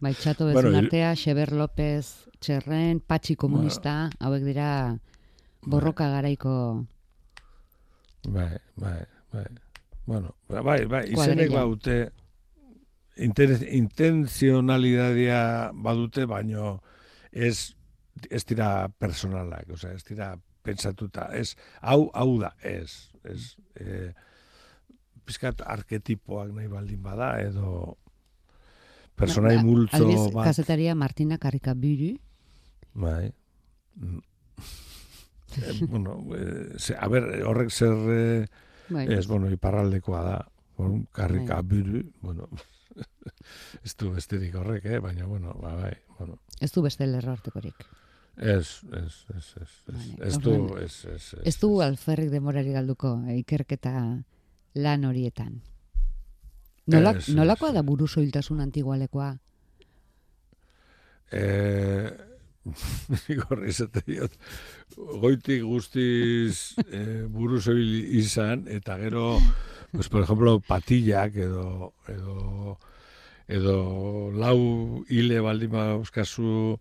[0.00, 4.70] bai, txato Bueno, bezun il- artea, Xeber López, Txerren, Patxi komunista, hauek dira
[5.66, 6.86] borroka garaiko
[8.28, 9.00] bai, bai,
[9.32, 9.46] bai.
[10.06, 12.10] Bueno, ba- bai, bai, izenek baute,
[13.16, 16.80] inten, intenzionalidadea badute, baino
[17.32, 17.74] ez,
[18.30, 20.34] ez dira personalak, osea, ez dira
[20.66, 24.12] pentsatuta, ez, hau, hau da, ez, ez, e,
[25.26, 27.96] pizkat arketipoak nahi baldin bada, edo
[29.16, 30.48] personai Ba, multzo adibidez, bat.
[30.50, 32.16] kazetaria Martina Karikabiri,
[32.96, 33.32] Bai.
[33.96, 34.20] Mm.
[35.56, 38.46] Eh, bueno, eh, ze, a ber, horrek zer eh,
[38.90, 40.34] bai, ez, bueno, iparraldekoa da.
[40.76, 42.02] Bueno, karrika Bai.
[42.20, 42.48] bueno,
[43.84, 44.98] ez du besterik horrek, eh?
[44.98, 47.86] baina, bueno, ba, bai, bueno, ez du beste lerro artekorik.
[48.36, 53.16] Ez, ez, ez, ez, ez, ez du, ez, ez, ez, Ez du alferrik demorari galduko
[53.32, 53.94] ikerketa
[54.76, 55.60] lan horietan.
[56.86, 59.32] Nola, Ez, nolakoa da buru soiltasun antigualekoa?
[61.34, 62.10] Eh,
[63.48, 64.36] horri esate diot,
[65.22, 67.58] goitik guztiz eh, buru
[68.20, 69.38] izan, eta gero,
[69.92, 72.78] pues, por ejemplo, patillak edo, edo,
[73.48, 76.78] edo lau hile baldin euskazu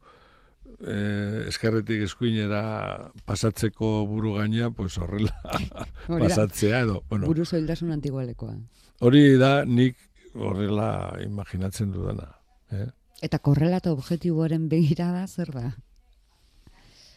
[0.82, 5.36] eh, eskerretik eskuinera pasatzeko buru gaina, pues horrela
[6.07, 8.55] pasatzea edo, bueno, buru soiltasun antigualekoa.
[8.99, 9.97] hori da nik
[10.36, 12.36] horrela imaginatzen dudana.
[12.71, 12.89] Eh?
[13.23, 15.69] Eta korrelato objektiboaren begirada zer da?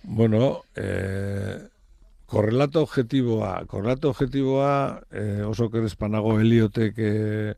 [0.04, 1.58] Bueno, eh,
[2.26, 7.54] korrelato objetiboa, korrelato objetiboa eh, oso kerezpanago Eliotek eh,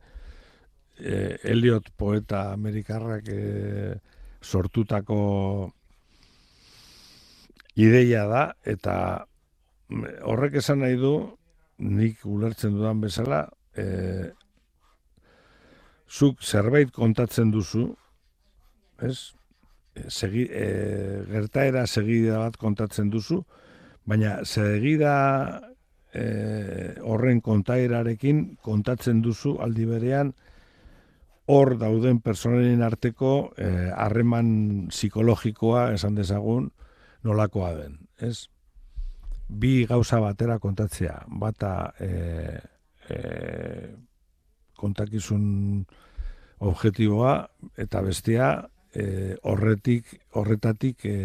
[0.98, 3.98] eh, Eliot poeta amerikarrak eh,
[4.40, 5.74] sortutako
[7.80, 8.94] ideia da eta
[9.88, 11.14] mm, horrek esan nahi du
[11.80, 13.46] nik ulertzen dudan bezala
[13.78, 14.30] eh,
[16.10, 17.90] zuk zerbait kontatzen duzu
[19.00, 19.32] ez?
[20.08, 20.66] Segi, e,
[21.28, 23.40] gertaera segida bat kontatzen duzu
[24.08, 25.14] baina segida
[26.14, 26.24] e,
[27.02, 30.30] horren kontaerarekin kontatzen duzu aldi berean
[31.50, 34.50] hor dauden personen arteko eh, harreman
[34.92, 36.68] psikologikoa esan dezagun
[37.26, 38.48] nolakoa den, ez?
[39.50, 42.10] Bi gauza batera kontatzea, bata e,
[43.10, 43.18] e,
[44.78, 45.84] kontakizun
[46.60, 47.34] objektiboa
[47.80, 48.50] eta bestea
[48.94, 51.16] e, horretik horretatik e,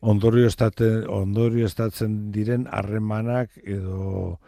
[0.00, 4.38] ondorio estate ondorio estatzen diren harremanak edo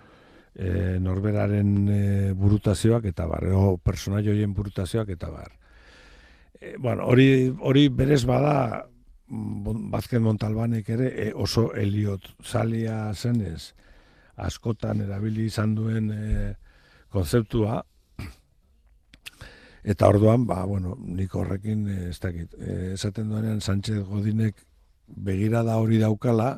[0.54, 2.02] e, norberaren e,
[2.36, 5.50] burutazioak eta bar, edo personai hoien burutazioak eta bar.
[6.60, 8.86] E, bueno, hori, hori berez bada
[9.30, 13.72] Bazken Montalbanek ere e, oso Eliot zalia zenez
[14.40, 16.54] askotan erabili izan duen e,
[17.10, 17.80] konzeptua
[19.82, 24.58] eta orduan, ba, bueno, nik horrekin e, ez dakit, e, esaten duenean Sánchez Godinek
[25.06, 26.50] begirada hori daukala,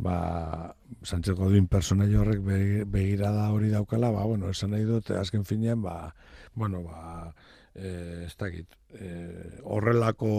[0.00, 5.44] ba, Sánchez Godin personaio horrek be- begirada hori daukala, ba, bueno, esan nahi dut, azken
[5.44, 6.14] finean, ba,
[6.54, 7.34] bueno, ba,
[7.74, 10.32] e, ez dakit, e, horrelako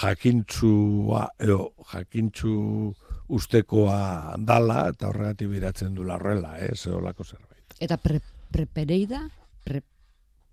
[0.00, 2.94] jakintzua, edo jakintzu
[3.32, 7.76] ustekoa dala, eta horregatik biratzen du horrela, eh, zeolako zerbait.
[7.80, 8.20] Eta pre,
[8.52, 9.22] prepereida?
[9.64, 9.82] Pre,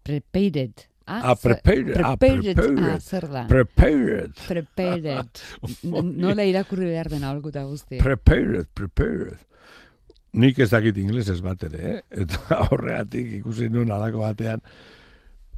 [0.04, 0.86] prepared.
[1.10, 2.56] Ah, zer- prepared, ah, prepared.
[2.56, 2.80] prepared.
[2.94, 3.48] Ah, zer da?
[3.48, 5.42] Prepared, prepared.
[5.84, 7.98] N- Nola irakurri behar dena holkuta guzti.
[7.98, 9.40] prepared, prepared.
[10.38, 12.02] Nik ez dakit inglesez bat ere, eh?
[12.22, 14.62] eta horregatik ikusi nuen alako batean,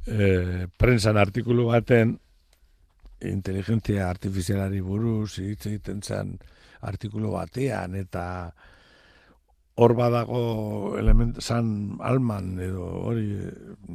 [0.06, 2.16] eh, prensan artikulu baten,
[3.30, 6.36] inteligentzia artifizialari buruz, hitz egiten zen
[6.82, 8.24] artikulu batean, eta
[9.82, 10.42] hor badago
[11.00, 13.28] element, san alman, edo hori,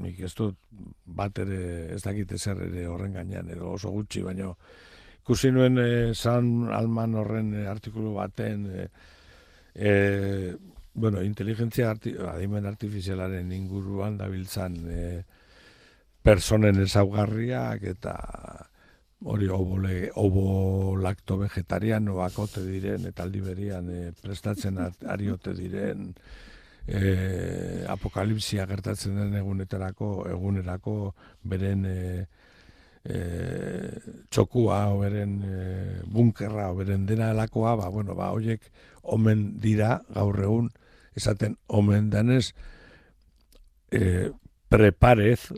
[0.02, 0.58] nik ez dut
[1.06, 1.60] bat ere,
[1.96, 4.56] ez dakit ezer ere horren gainean, edo oso gutxi, baino,
[5.22, 8.88] ikusi nuen eh, san alman horren eh, artikulu baten, eh,
[9.78, 10.56] e,
[10.98, 15.04] bueno, inteligentzia arti, adimen artifizialaren inguruan dabiltzan e,
[16.26, 18.16] personen ezaugarriak eta
[19.26, 25.54] hori obole, obo lakto vegetarianoak ote diren eta aldi berian e, prestatzen at- ari ote
[25.58, 26.12] diren
[26.88, 30.94] e, apokalipsia gertatzen den egunetarako egunerako
[31.44, 31.98] beren e,
[33.10, 33.18] e,
[34.30, 35.58] txokua, beren e,
[36.06, 38.70] bunkerra, beren dena elakoa, ba, bueno, ba, hoiek
[39.02, 40.70] omen dira gaur egun,
[41.18, 42.52] esaten omen denez,
[43.92, 44.30] e,
[44.70, 45.50] preparez,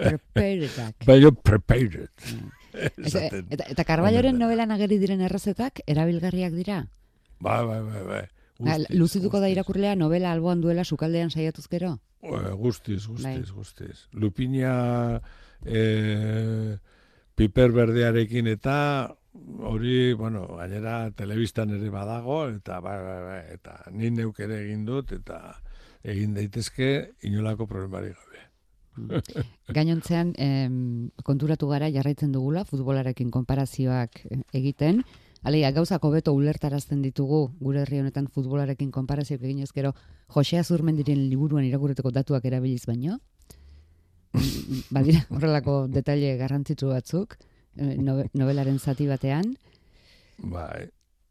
[0.00, 0.94] Preparedak.
[1.08, 2.08] baina prepared.
[2.72, 6.84] Eta, eta, eta Carballoren novelan ageri diren errezetak erabilgarriak dira.
[7.40, 8.22] Bai, bai, bai, bai.
[8.60, 11.98] Ba, Guztiz, Luzituko da irakurlea novela alboan duela sukaldean saiatuz gero.
[12.22, 14.08] Eh, Guztiz, guztiz, guztiz.
[14.12, 15.20] Lupina
[15.64, 16.76] e,
[17.34, 18.76] piper berdearekin eta
[19.64, 24.84] hori, bueno, gainera telebistan ere badago, eta bai, bai, bai, eta ni neuk ere egin
[24.84, 25.40] dut, eta
[26.02, 26.90] egin daitezke
[27.28, 28.49] inolako problemari gabe.
[29.76, 35.02] Gainontzean em, konturatu gara jarraitzen dugula futbolarekin konparazioak eh, egiten.
[35.42, 39.94] Alegia, gauzak hobeto ulertarazten ditugu gure herri honetan futbolarekin konparazioak eginez gero
[40.34, 43.18] Jose Azurmendiren liburuan irakurreteko datuak erabiliz baino.
[44.94, 47.38] Badira horrelako detaile garrantzitsu batzuk
[47.76, 49.54] eh, novelaren zati batean.
[50.40, 50.88] Bai,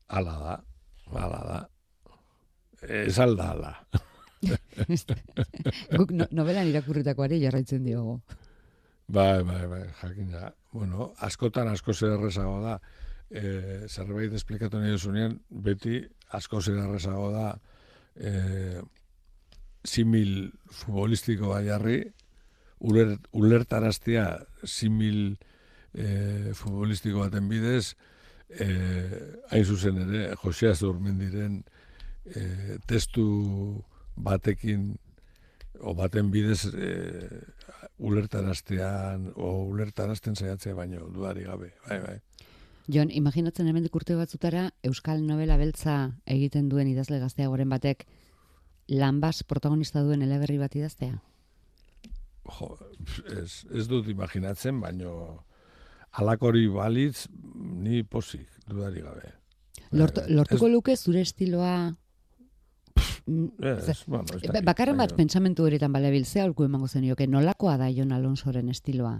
[0.07, 0.59] ala da,
[1.15, 1.63] ala da.
[2.87, 4.05] Ez alda, ala.
[5.97, 8.19] Guk no, novelan irakurritakoari jarraitzen diogu.
[9.09, 10.51] Bai, bai, bai, jakina.
[10.71, 12.21] Bueno, askotan asko zer
[12.61, 12.79] da,
[13.29, 16.03] e, zerbait esplikatu nahi duzunean, beti
[16.37, 17.49] asko zer da,
[18.15, 18.81] e,
[19.83, 22.03] simil futbolistiko baiarri,
[22.79, 24.27] uler, ulertaraztia
[24.63, 25.37] simil
[25.93, 27.95] e, futbolistiko baten bidez,
[28.49, 28.69] e,
[29.49, 31.63] hain zuzen ere, Jose Azurmendiren
[32.25, 33.25] e, testu
[34.19, 34.97] batekin
[35.79, 36.89] o baten bidez e,
[37.99, 41.73] ulertaraztean o ulertarazten saiatzea baino dudari gabe.
[41.87, 42.17] Bai, bai.
[42.89, 48.07] Jon, imaginatzen hemendik urte batzutara Euskal novela beltza egiten duen idazle gazteagoren batek
[48.89, 51.19] lanbas protagonista duen eleberri bat idaztea?
[52.49, 52.71] Jo,
[53.37, 55.13] ez, ez dut imaginatzen, baino
[56.17, 59.35] alakori balitz ni posik, dudari gabe.
[59.91, 60.33] Lortu, bai.
[60.39, 61.93] lortuko luke zure estiloa
[63.29, 67.75] Mm, Ez, bueno, ez ba- bakarren bat pentsamentu horitan balebil, ze aholku emango zenioke, nolakoa
[67.77, 69.19] da Jon Alonsoren estiloa?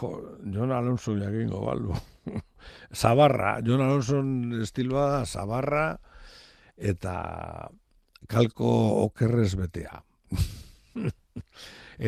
[0.00, 0.10] Jo,
[0.50, 1.94] Jon Alonso jakingo balu.
[3.02, 4.18] Zabarra, Jon Alonso
[4.64, 5.98] estiloa da Zabarra
[6.76, 7.68] eta
[8.26, 8.66] kalko
[9.04, 10.00] okerrez betea.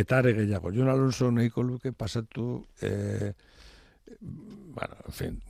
[0.03, 3.33] eta are gehiago, Jon Alonso nahiko luke pasatu eh,
[4.21, 5.43] bueno, en fin,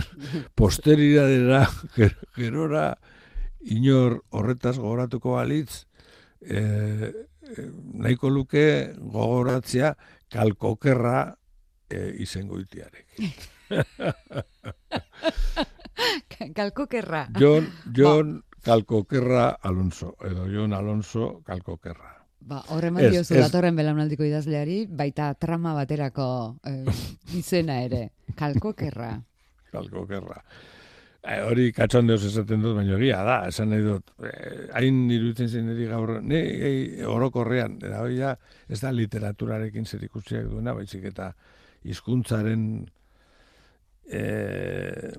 [0.54, 2.96] posteriradera, ger- gerora,
[3.64, 5.86] inor horretaz gogoratuko balitz,
[6.40, 7.12] eh, eh,
[7.94, 9.94] nahiko luke gogoratzea
[10.28, 11.36] kalkokerra
[11.88, 13.06] e, izango itiarek.
[16.54, 17.28] Kalkokerra.
[17.38, 22.14] Jon, Jon Kalkokerra Alonso, edo Jon Alonso Kalkokerra.
[22.44, 26.26] Ba, horren Ez, diozu datorren belaunaldiko idazleari, baita trama baterako
[26.68, 26.84] eh,
[27.38, 28.08] izena ere.
[28.36, 29.14] Kalkokerra.
[29.74, 30.42] Kalkokerra.
[31.24, 35.70] Eh, hori katxondeoz esaten dut, baina egia da, esan nahi dut, eh, hain iruditzen zen
[35.70, 38.34] niri gaur, ne, eh, orokorrean, eta hori da,
[38.68, 41.30] ez da literaturarekin zer ikusiak duena, baizik eta
[41.88, 42.66] hizkuntzaren
[44.12, 45.14] eh,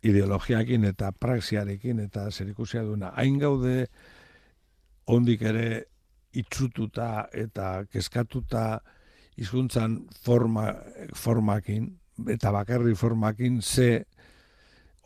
[0.00, 3.12] ideologiakin eta praxiarekin eta zer ikusia duena.
[3.20, 3.86] Hain gaude
[5.12, 5.66] ondik ere
[6.40, 8.64] itxututa eta kezkatuta
[9.36, 10.70] hizkuntzan forma,
[11.16, 11.90] formakin,
[12.28, 14.06] eta bakarri formakin ze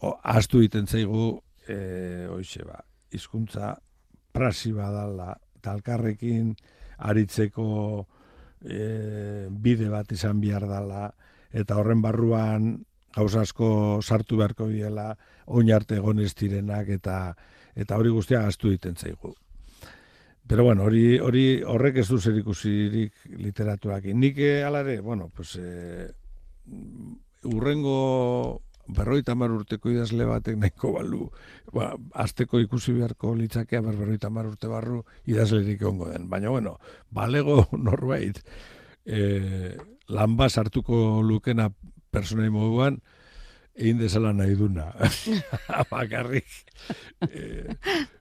[0.05, 1.32] o, astu egiten zaigu
[1.68, 2.80] e, hoize ba,
[3.14, 3.74] hizkuntza
[4.34, 5.32] prasi badala,
[5.64, 6.52] talkarrekin
[7.09, 7.66] aritzeko
[8.64, 11.07] e, bide bat izan behar dala,
[11.55, 12.74] eta horren barruan
[13.14, 15.12] gauza asko sartu beharko diela,
[15.46, 17.18] oin arte egon ez direnak, eta,
[17.78, 19.34] eta hori guztia astu egiten zaigu.
[20.46, 24.18] Pero bueno, hori, hori horrek ez du zer ikusirik literaturakin.
[24.20, 26.11] Nik hala ere, bueno, pues, eh,
[27.48, 31.28] urrengo berroita mar urteko idazle batek nahiko balu,
[31.72, 36.28] ba, azteko ikusi beharko litzakea ber berroita mar urte barru idazlerik ongo den.
[36.28, 36.78] Baina, bueno,
[37.11, 38.41] balego norbait,
[39.05, 39.76] e,
[40.09, 41.70] lan bat sartuko lukena
[42.14, 43.01] personai moduan,
[43.74, 44.93] egin dezala nahi duna.
[45.93, 46.47] Bakarrik.
[47.28, 47.66] E,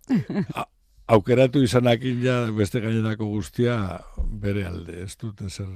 [1.08, 3.76] aukeratu izanakin ja beste gainerako guztia
[4.41, 5.68] bere alde, ez dut zer,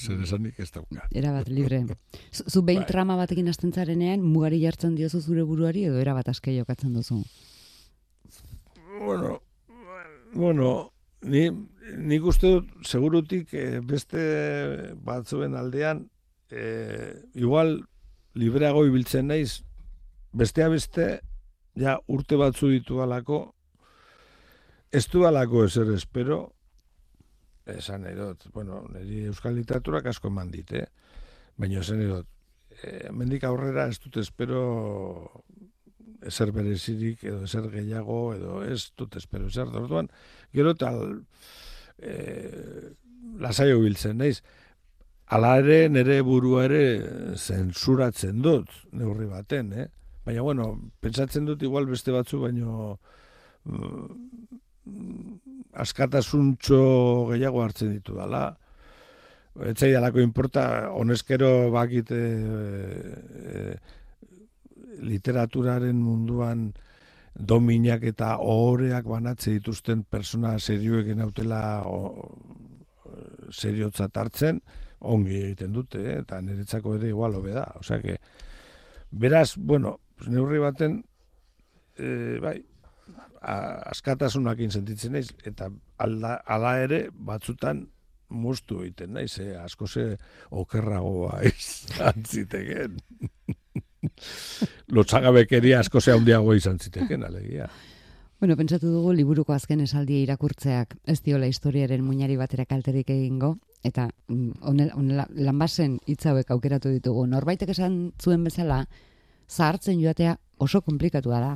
[0.00, 1.04] zer esanik ez dauka.
[1.12, 1.82] Era bat libre.
[2.32, 2.88] Zu- behin Bai.
[2.88, 7.22] trama batekin hasten zarenean, mugari jartzen diozu zure buruari edo era bat aske jokatzen duzu.
[9.04, 9.40] Bueno,
[10.34, 10.92] bueno,
[11.22, 11.50] ni,
[11.98, 16.06] nik uste dut, segurutik eh, beste batzuen aldean,
[16.50, 17.80] eh, igual
[18.34, 19.62] libreago ibiltzen naiz,
[20.32, 21.20] bestea beste,
[21.76, 23.54] ja urte batzu ditu alako,
[24.94, 26.38] ez du alako ezer espero,
[27.66, 30.86] esan dut, bueno, niri euskal literaturak asko eman dit, eh?
[31.58, 32.28] baina esan nahi dut,
[32.82, 34.64] eh, mendik aurrera ez dut espero
[36.24, 40.08] ezer berezirik edo ezer gehiago edo ez dut espero ezer orduan
[40.56, 41.00] gero tal
[41.98, 42.14] e,
[43.40, 44.38] lasai biltzen naiz
[45.34, 46.82] Hala ere, nire burua ere
[47.40, 49.86] zentsuratzen dut, neurri baten, eh?
[50.26, 50.66] Baina, bueno,
[51.00, 52.98] pentsatzen dut igual beste batzu, baino
[53.64, 54.58] mm,
[55.84, 56.80] askatasuntxo
[57.32, 58.46] gehiago hartzen ditu dala.
[59.70, 63.76] Etzai dalako importa, honezkero bakit e, e,
[65.06, 66.72] literaturaren munduan
[67.34, 72.30] dominak eta ohoreak banatze dituzten persona serioekin autela o,
[73.54, 74.60] seriotzat hartzen,
[75.04, 76.18] ongi egiten dute, eh?
[76.22, 77.66] eta niretzako ere igual hobe da.
[77.78, 78.18] Osea que,
[79.10, 81.02] beraz, bueno, neurri baten,
[81.98, 82.08] e,
[82.42, 82.58] bai,
[83.40, 87.86] a- askatasunakin sentitzen naiz, eta alda, ala ere batzutan
[88.28, 89.54] mustu egiten naiz, eh?
[89.60, 90.16] asko ze
[90.50, 92.96] okerragoa izan ziteken.
[94.96, 97.68] Lotzagabekeria asko ze handiago izan ziteken, alegia.
[98.40, 104.08] Bueno, pentsatu dugu liburuko azken esaldia irakurtzeak ez diola historiaren muinari batera kalterik egingo, eta
[104.28, 107.26] mm, honela lanbasen hitz hauek aukeratu ditugu.
[107.30, 108.82] Norbaitek esan zuen bezala,
[109.48, 111.54] zahartzen joatea oso komplikatua da.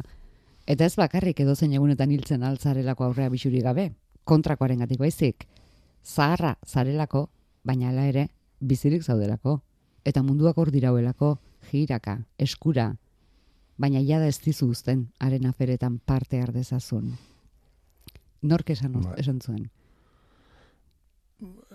[0.68, 3.86] Eta ez bakarrik edozein egunetan hiltzen altzarelako aurrea bisuri gabe,
[4.28, 5.46] kontrakoaren gatik baizik.
[6.04, 7.28] Zaharra zarelako,
[7.64, 8.26] baina hala ere,
[8.60, 9.62] bizirik zaudelako.
[10.04, 11.38] Eta munduak hor dirauelako,
[11.70, 12.90] jiraka, eskura,
[13.80, 17.14] baina jada ez dizu uzten haren aferetan parte har dezazun.
[18.42, 19.16] Nork esan, Bai.
[19.18, 19.70] esan zuen?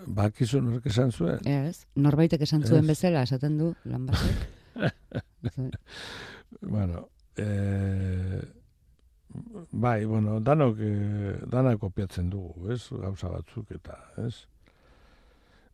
[0.06, 1.40] Bakizu nork esan zuen?
[1.48, 1.84] Ez?
[1.96, 2.88] Norbaitek esan zuen Ez.
[2.94, 4.50] bezala, esaten du, lanbasek?
[6.60, 8.40] Bueno, eh,
[9.70, 14.34] bai, bueno, danok, eh, danak kopiatzen dugu, ez, gauza batzuk eta, ez?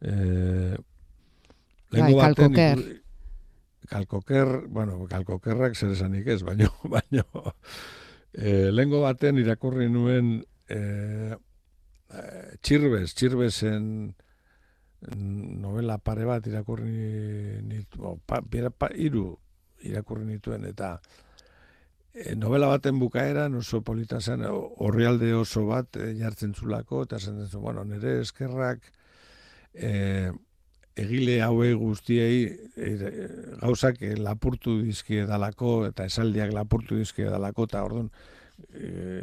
[0.01, 0.77] Eh,
[1.91, 2.79] Bai, kalkoker.
[2.79, 3.01] iku-
[3.91, 7.25] kalkoker, bueno, kalkokerrak zer esanik ez, baino, baino,
[8.33, 10.37] e, lengo baten irakurri nuen
[10.71, 12.23] e, e,
[12.63, 13.89] txirbez, txirbezen
[15.11, 19.33] novela pare bat irakurri nitu, pa, pa, iru
[19.89, 20.99] irakurri nituen, eta
[22.15, 27.47] e, novela baten bukaeran oso polita zen, horrialde oso bat e, jartzen zulako, eta zen
[27.47, 28.83] zu, bueno, nire eskerrak
[29.75, 30.31] e,
[31.01, 32.43] egile haue guztiei
[32.77, 32.91] e,
[33.63, 38.11] gauzak lapurtu dizkie dalako, eta esaldiak lapurtu dizkie dalako, eta orduan
[38.75, 39.23] e,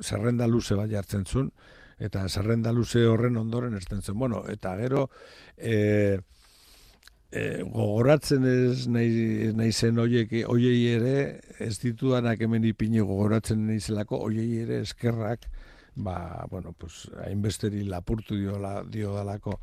[0.00, 1.50] zerrenda luze bat jartzen zuen,
[1.98, 4.18] eta zerrenda luze horren ondoren erten zen.
[4.18, 5.08] Bueno, eta gero,
[5.56, 6.20] e,
[7.30, 11.16] e, gogoratzen ez nahi, nahi zen oiek, oiei ere,
[11.60, 15.48] ez ditudanak hemen ipini gogoratzen nahi zelako, oiei ere eskerrak,
[15.98, 19.58] ba, bueno, pues, hainbesteri lapurtu dio, la, dio dalako.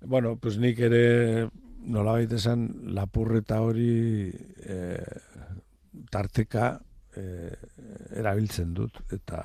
[0.00, 1.50] Bueno, pues nik ere
[1.84, 4.30] nolabait esan lapurreta hori
[4.64, 4.78] e,
[6.12, 6.70] tarteka
[7.16, 7.24] e,
[8.16, 9.42] erabiltzen dut, eta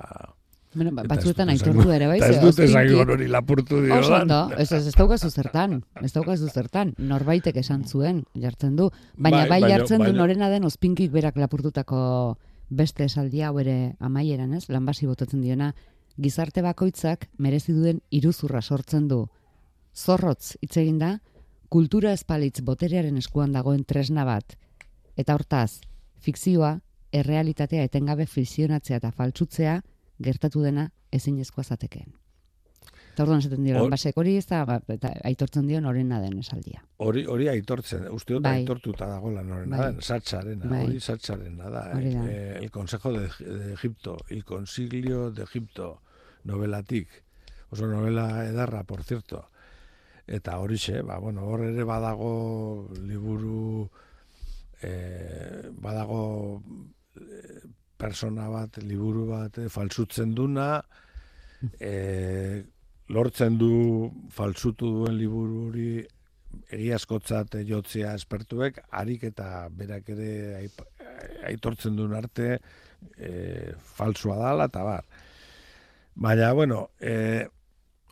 [0.75, 2.17] Bueno, ba- batzuetan aitortu ere, bai?
[2.19, 3.95] Eta ez dut esan ozpinki- hori lapurtu dio.
[3.99, 8.89] Oso ondo, ez, ez, ez daukazu zertan, ez daukazu zertan, norbaitek esan zuen, jartzen du,
[9.15, 12.37] baina Bai, bai, baina- jartzen du baina- norena den ospinkik berak lapurtutako
[12.69, 14.67] beste esaldi hau ere amaieran, ez?
[14.69, 15.73] Lanbasi botatzen diona,
[16.17, 19.27] gizarte bakoitzak merezi duen iruzurra sortzen du.
[19.95, 21.19] Zorrotz hitz egin da,
[21.69, 24.57] kultura espalitz boterearen eskuan dagoen tresna bat.
[25.17, 25.79] Eta hortaz,
[26.19, 26.79] fikzioa,
[27.15, 29.81] errealitatea etengabe fisionatzea eta faltsutzea
[30.23, 32.13] gertatu dena ezinezkoa zatekeen.
[33.15, 36.37] Eta orduan esaten dio, Hor- basek hori ez da, ba, eta aitortzen dio norena den
[36.39, 36.81] esaldia.
[36.97, 38.57] Hori hori aitortzen, uste dut Bai.
[38.59, 39.85] aitortuta dagoela norena Bai.
[39.93, 40.81] den, satsarena, Bai.
[40.85, 41.83] hori satsarena da.
[41.95, 42.25] Hori da.
[42.29, 46.01] Eh, el Consejo de, de Egipto, el Consiglio de Egipto,
[46.43, 47.07] novelatik,
[47.69, 49.47] oso novela edarra, por cierto.
[50.27, 53.89] Eta horixe, ba, bueno, hor ere badago liburu,
[54.81, 56.61] eh, badago
[57.15, 57.61] eh,
[57.97, 60.69] persona bat, liburu bat, eh, falsutzen duna,
[61.79, 62.63] eh,
[63.09, 65.89] lortzen du falsutu duen liburu hori
[66.75, 70.69] egiazkotzat jotzea espertuek, harik eta berak ere
[71.49, 75.03] aitortzen duen arte e, falsua dala eta bar.
[76.15, 77.45] Baina, bueno, e,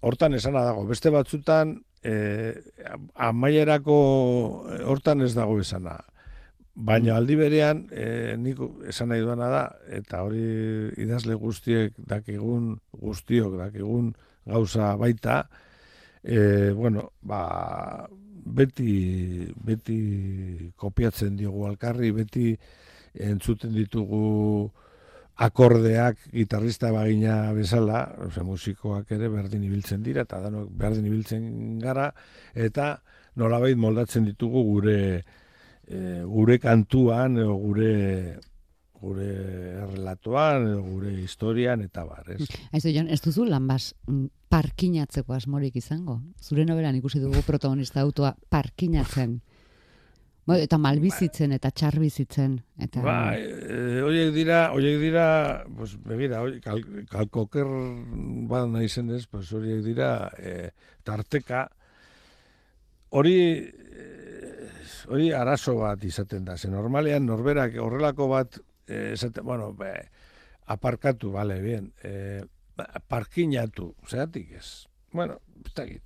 [0.02, 2.16] hortan esana dago, beste batzutan e,
[3.16, 3.98] amaierako
[4.68, 5.98] e, hortan ez dago esana.
[6.74, 8.58] Baina aldi berean, e, nik
[8.90, 9.62] esan nahi duana da,
[9.94, 10.42] eta hori
[11.04, 14.08] idazle guztiek dakigun, guztiok dakigun
[14.50, 15.44] gauza baita,
[16.24, 18.08] e, bueno, ba,
[18.58, 22.56] beti, beti kopiatzen diogu alkarri, beti
[23.22, 24.72] entzuten ditugu
[25.46, 32.10] akordeak gitarrista bagina bezala, ose, musikoak ere berdin ibiltzen dira, eta danok berdin ibiltzen gara,
[32.56, 32.96] eta
[33.38, 35.00] nolabait moldatzen ditugu gure
[35.88, 37.94] e, gure kantuan, edo gure
[39.04, 39.30] gure
[39.84, 42.48] errelatoan, edo gure historian, eta bar, ez?
[42.74, 46.22] Aizu, Jon, ez duzu lanbas mm, parkinatzeko asmorik izango?
[46.42, 49.42] Zure nobelan ikusi dugu protagonista autoa parkinatzen.
[50.44, 52.58] Bo, eta malbizitzen eta txarbizitzen.
[52.84, 53.04] Eta...
[53.04, 55.28] Ba, e, horiek dira, horiek dira,
[55.78, 57.70] pues, begira, hori, kal, kalkoker
[58.52, 60.10] bat nahi zenez, pues, horiek dira,
[60.40, 60.74] e,
[61.08, 61.64] tarteka,
[63.16, 63.83] hori, e,
[65.10, 69.94] hori arazo bat izaten da, ze normalean norberak horrelako bat, e, esaten, bueno, be,
[70.66, 72.44] aparkatu, bale, bien, e,
[72.78, 74.86] ba, parkinatu, zeratik ez?
[75.14, 76.04] Bueno, ez dakit.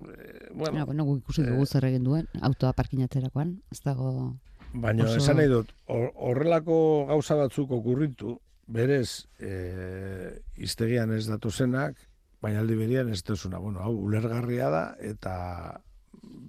[0.00, 4.36] E, bueno, Ja, bueno, ikusi dugu zer egin duen autoa parkinatzerakoan, ez dago...
[4.72, 8.36] Baina Oso- esan nahi dut, hor- horrelako gauza batzuk okurritu,
[8.70, 11.96] berez, e, iztegian ez datozenak,
[12.40, 13.58] baina aldi berian ez duzuna.
[13.58, 15.34] Bueno, hau, ulergarria da, eta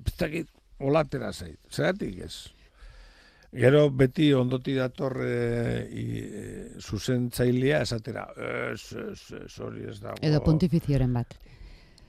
[0.06, 0.48] ez dakit,
[0.82, 1.60] olatera zait.
[1.72, 2.36] Zeratik ez?
[3.52, 5.32] Gero beti ondoti dator e,
[5.92, 6.44] e,
[6.80, 8.30] zuzentzailea esatera,
[8.72, 10.22] ez, ez, ez, hori ez dago.
[10.24, 11.36] Edo pontifizioren bat.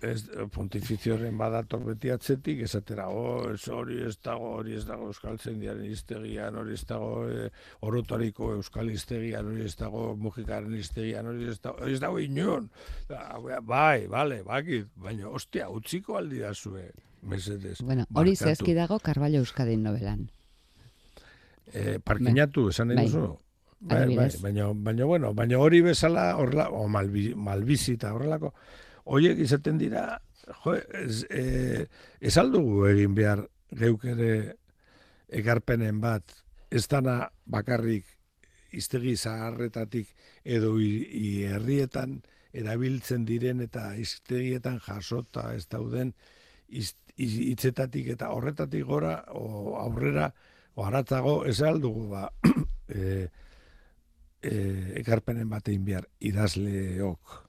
[0.03, 0.23] ez,
[0.55, 5.85] pontifizioaren badator beti atzetik, esatera, oh, ez hori ez dago, hori ez dago Euskal Zendiaren
[5.87, 7.49] iztegian, hori ez dago e,
[7.87, 12.69] orotariko Euskal iztegian, hori ez dago Mujikaren iztegian, hori ez dago, hori ez dago inon.
[13.11, 13.25] Da,
[13.67, 16.89] bai, bale, bakit, baina, ostia, utziko aldi da zue,
[17.23, 17.81] mesedez.
[17.83, 20.29] Bueno, hori zehazki dago Carballo Euskadin novelan.
[21.73, 23.07] E, parkinatu, esan nahi Bai.
[23.07, 23.39] duzu?
[23.83, 28.53] Bai, bai, baina, baina, bueno, baina hori bezala, horrela, o malbi, malbizi eta horrelako,
[29.11, 30.21] horiek izaten dira,
[30.63, 31.87] jo, ez, e,
[32.21, 33.43] ez aldugu egin behar
[33.75, 34.33] geuk ere
[35.33, 36.37] ekarpenen bat,
[36.71, 38.07] ez dana bakarrik
[38.73, 40.13] iztegi zaharretatik
[40.45, 42.21] edo herrietan
[42.53, 46.15] erabiltzen diren eta iztegietan jasota ez dauden
[46.69, 50.33] iz- hitzetatik eta horretatik gora, o aurrera,
[50.75, 52.31] o haratzago, ez aldugu, ba,
[52.89, 53.29] e,
[54.43, 54.53] e,
[55.01, 57.41] ekarpenen batein behar idazleok.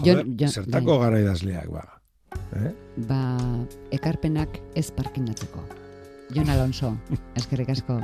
[0.00, 1.84] Joder, Jon- zertako gara idazleak, ba.
[2.58, 2.72] Eh?
[3.08, 3.20] Ba,
[3.94, 5.62] ekarpenak ez parkinatzeko.
[6.34, 6.96] Jon Alonso,
[7.38, 8.00] eskerrik asko.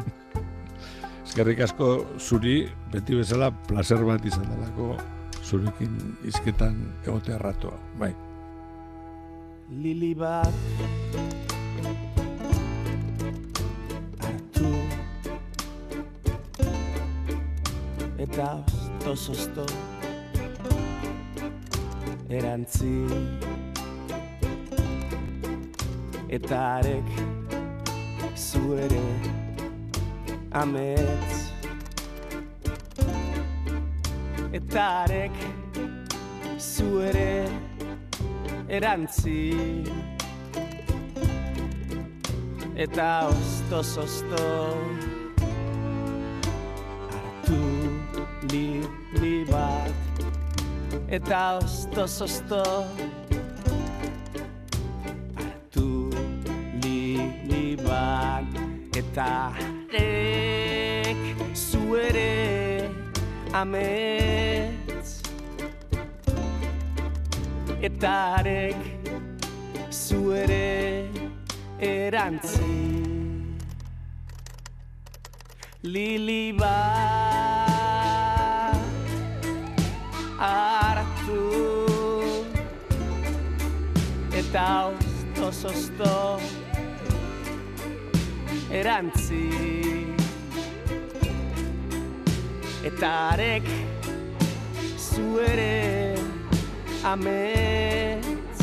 [1.24, 4.94] Eskerrik asko zuri, beti bezala, placer bat izan delako
[5.50, 5.96] zurekin
[6.26, 7.78] izketan egotea ratua.
[7.98, 8.12] Bai.
[9.70, 10.54] Lili bat.
[14.18, 14.70] Hartu.
[18.18, 18.64] Eta
[19.06, 19.66] osto
[22.28, 23.06] erantzi.
[26.28, 27.08] Eta arek
[28.36, 29.04] zu ere
[30.50, 31.50] amets.
[34.52, 35.34] Eta arek
[36.58, 37.69] zu ere
[38.70, 39.82] erantzi
[42.76, 44.44] eta osto osto
[47.10, 47.58] hartu
[48.52, 48.80] li,
[49.20, 50.22] li bat.
[51.08, 52.62] Eta osto osto
[55.36, 56.10] hartu
[56.82, 57.18] li,
[57.50, 58.46] li bat.
[58.96, 59.30] Eta
[59.90, 62.88] ek zu ere
[68.00, 68.76] amets eta arek
[69.90, 71.08] zu ere
[71.78, 72.78] erantzi.
[75.82, 77.16] Lili bat
[80.38, 81.42] hartu
[84.32, 86.40] eta osto osto
[88.70, 89.48] erantzi.
[92.82, 93.64] Eta arek
[94.96, 95.99] zu ere
[97.04, 98.60] amets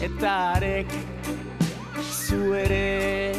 [0.00, 0.90] eta arek
[2.10, 3.34] zu ere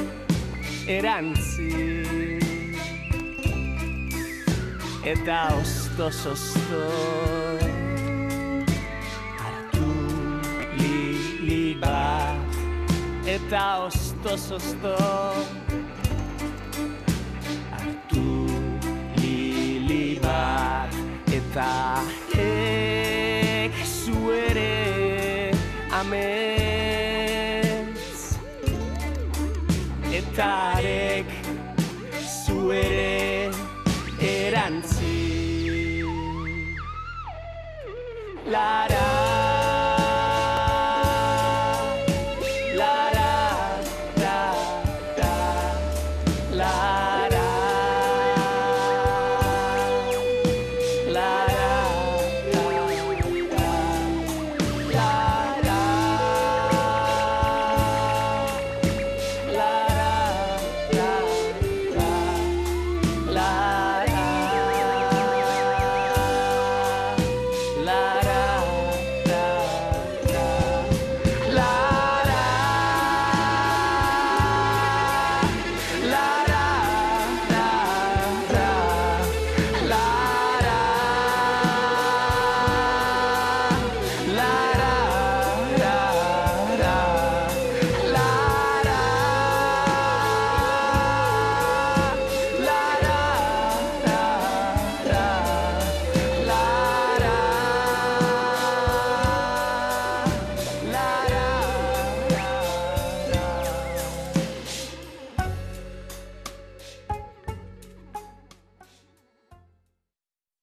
[0.87, 2.39] erantzi.
[5.03, 6.83] Eta osto osto
[9.39, 9.89] hartu
[10.77, 10.99] li,
[11.47, 12.59] li bat.
[13.25, 14.95] Eta osto osto
[17.71, 18.25] hartu
[19.17, 19.37] li,
[19.89, 20.93] li bat.
[21.31, 21.69] Eta
[22.39, 25.51] ek zu ere
[25.99, 26.59] amets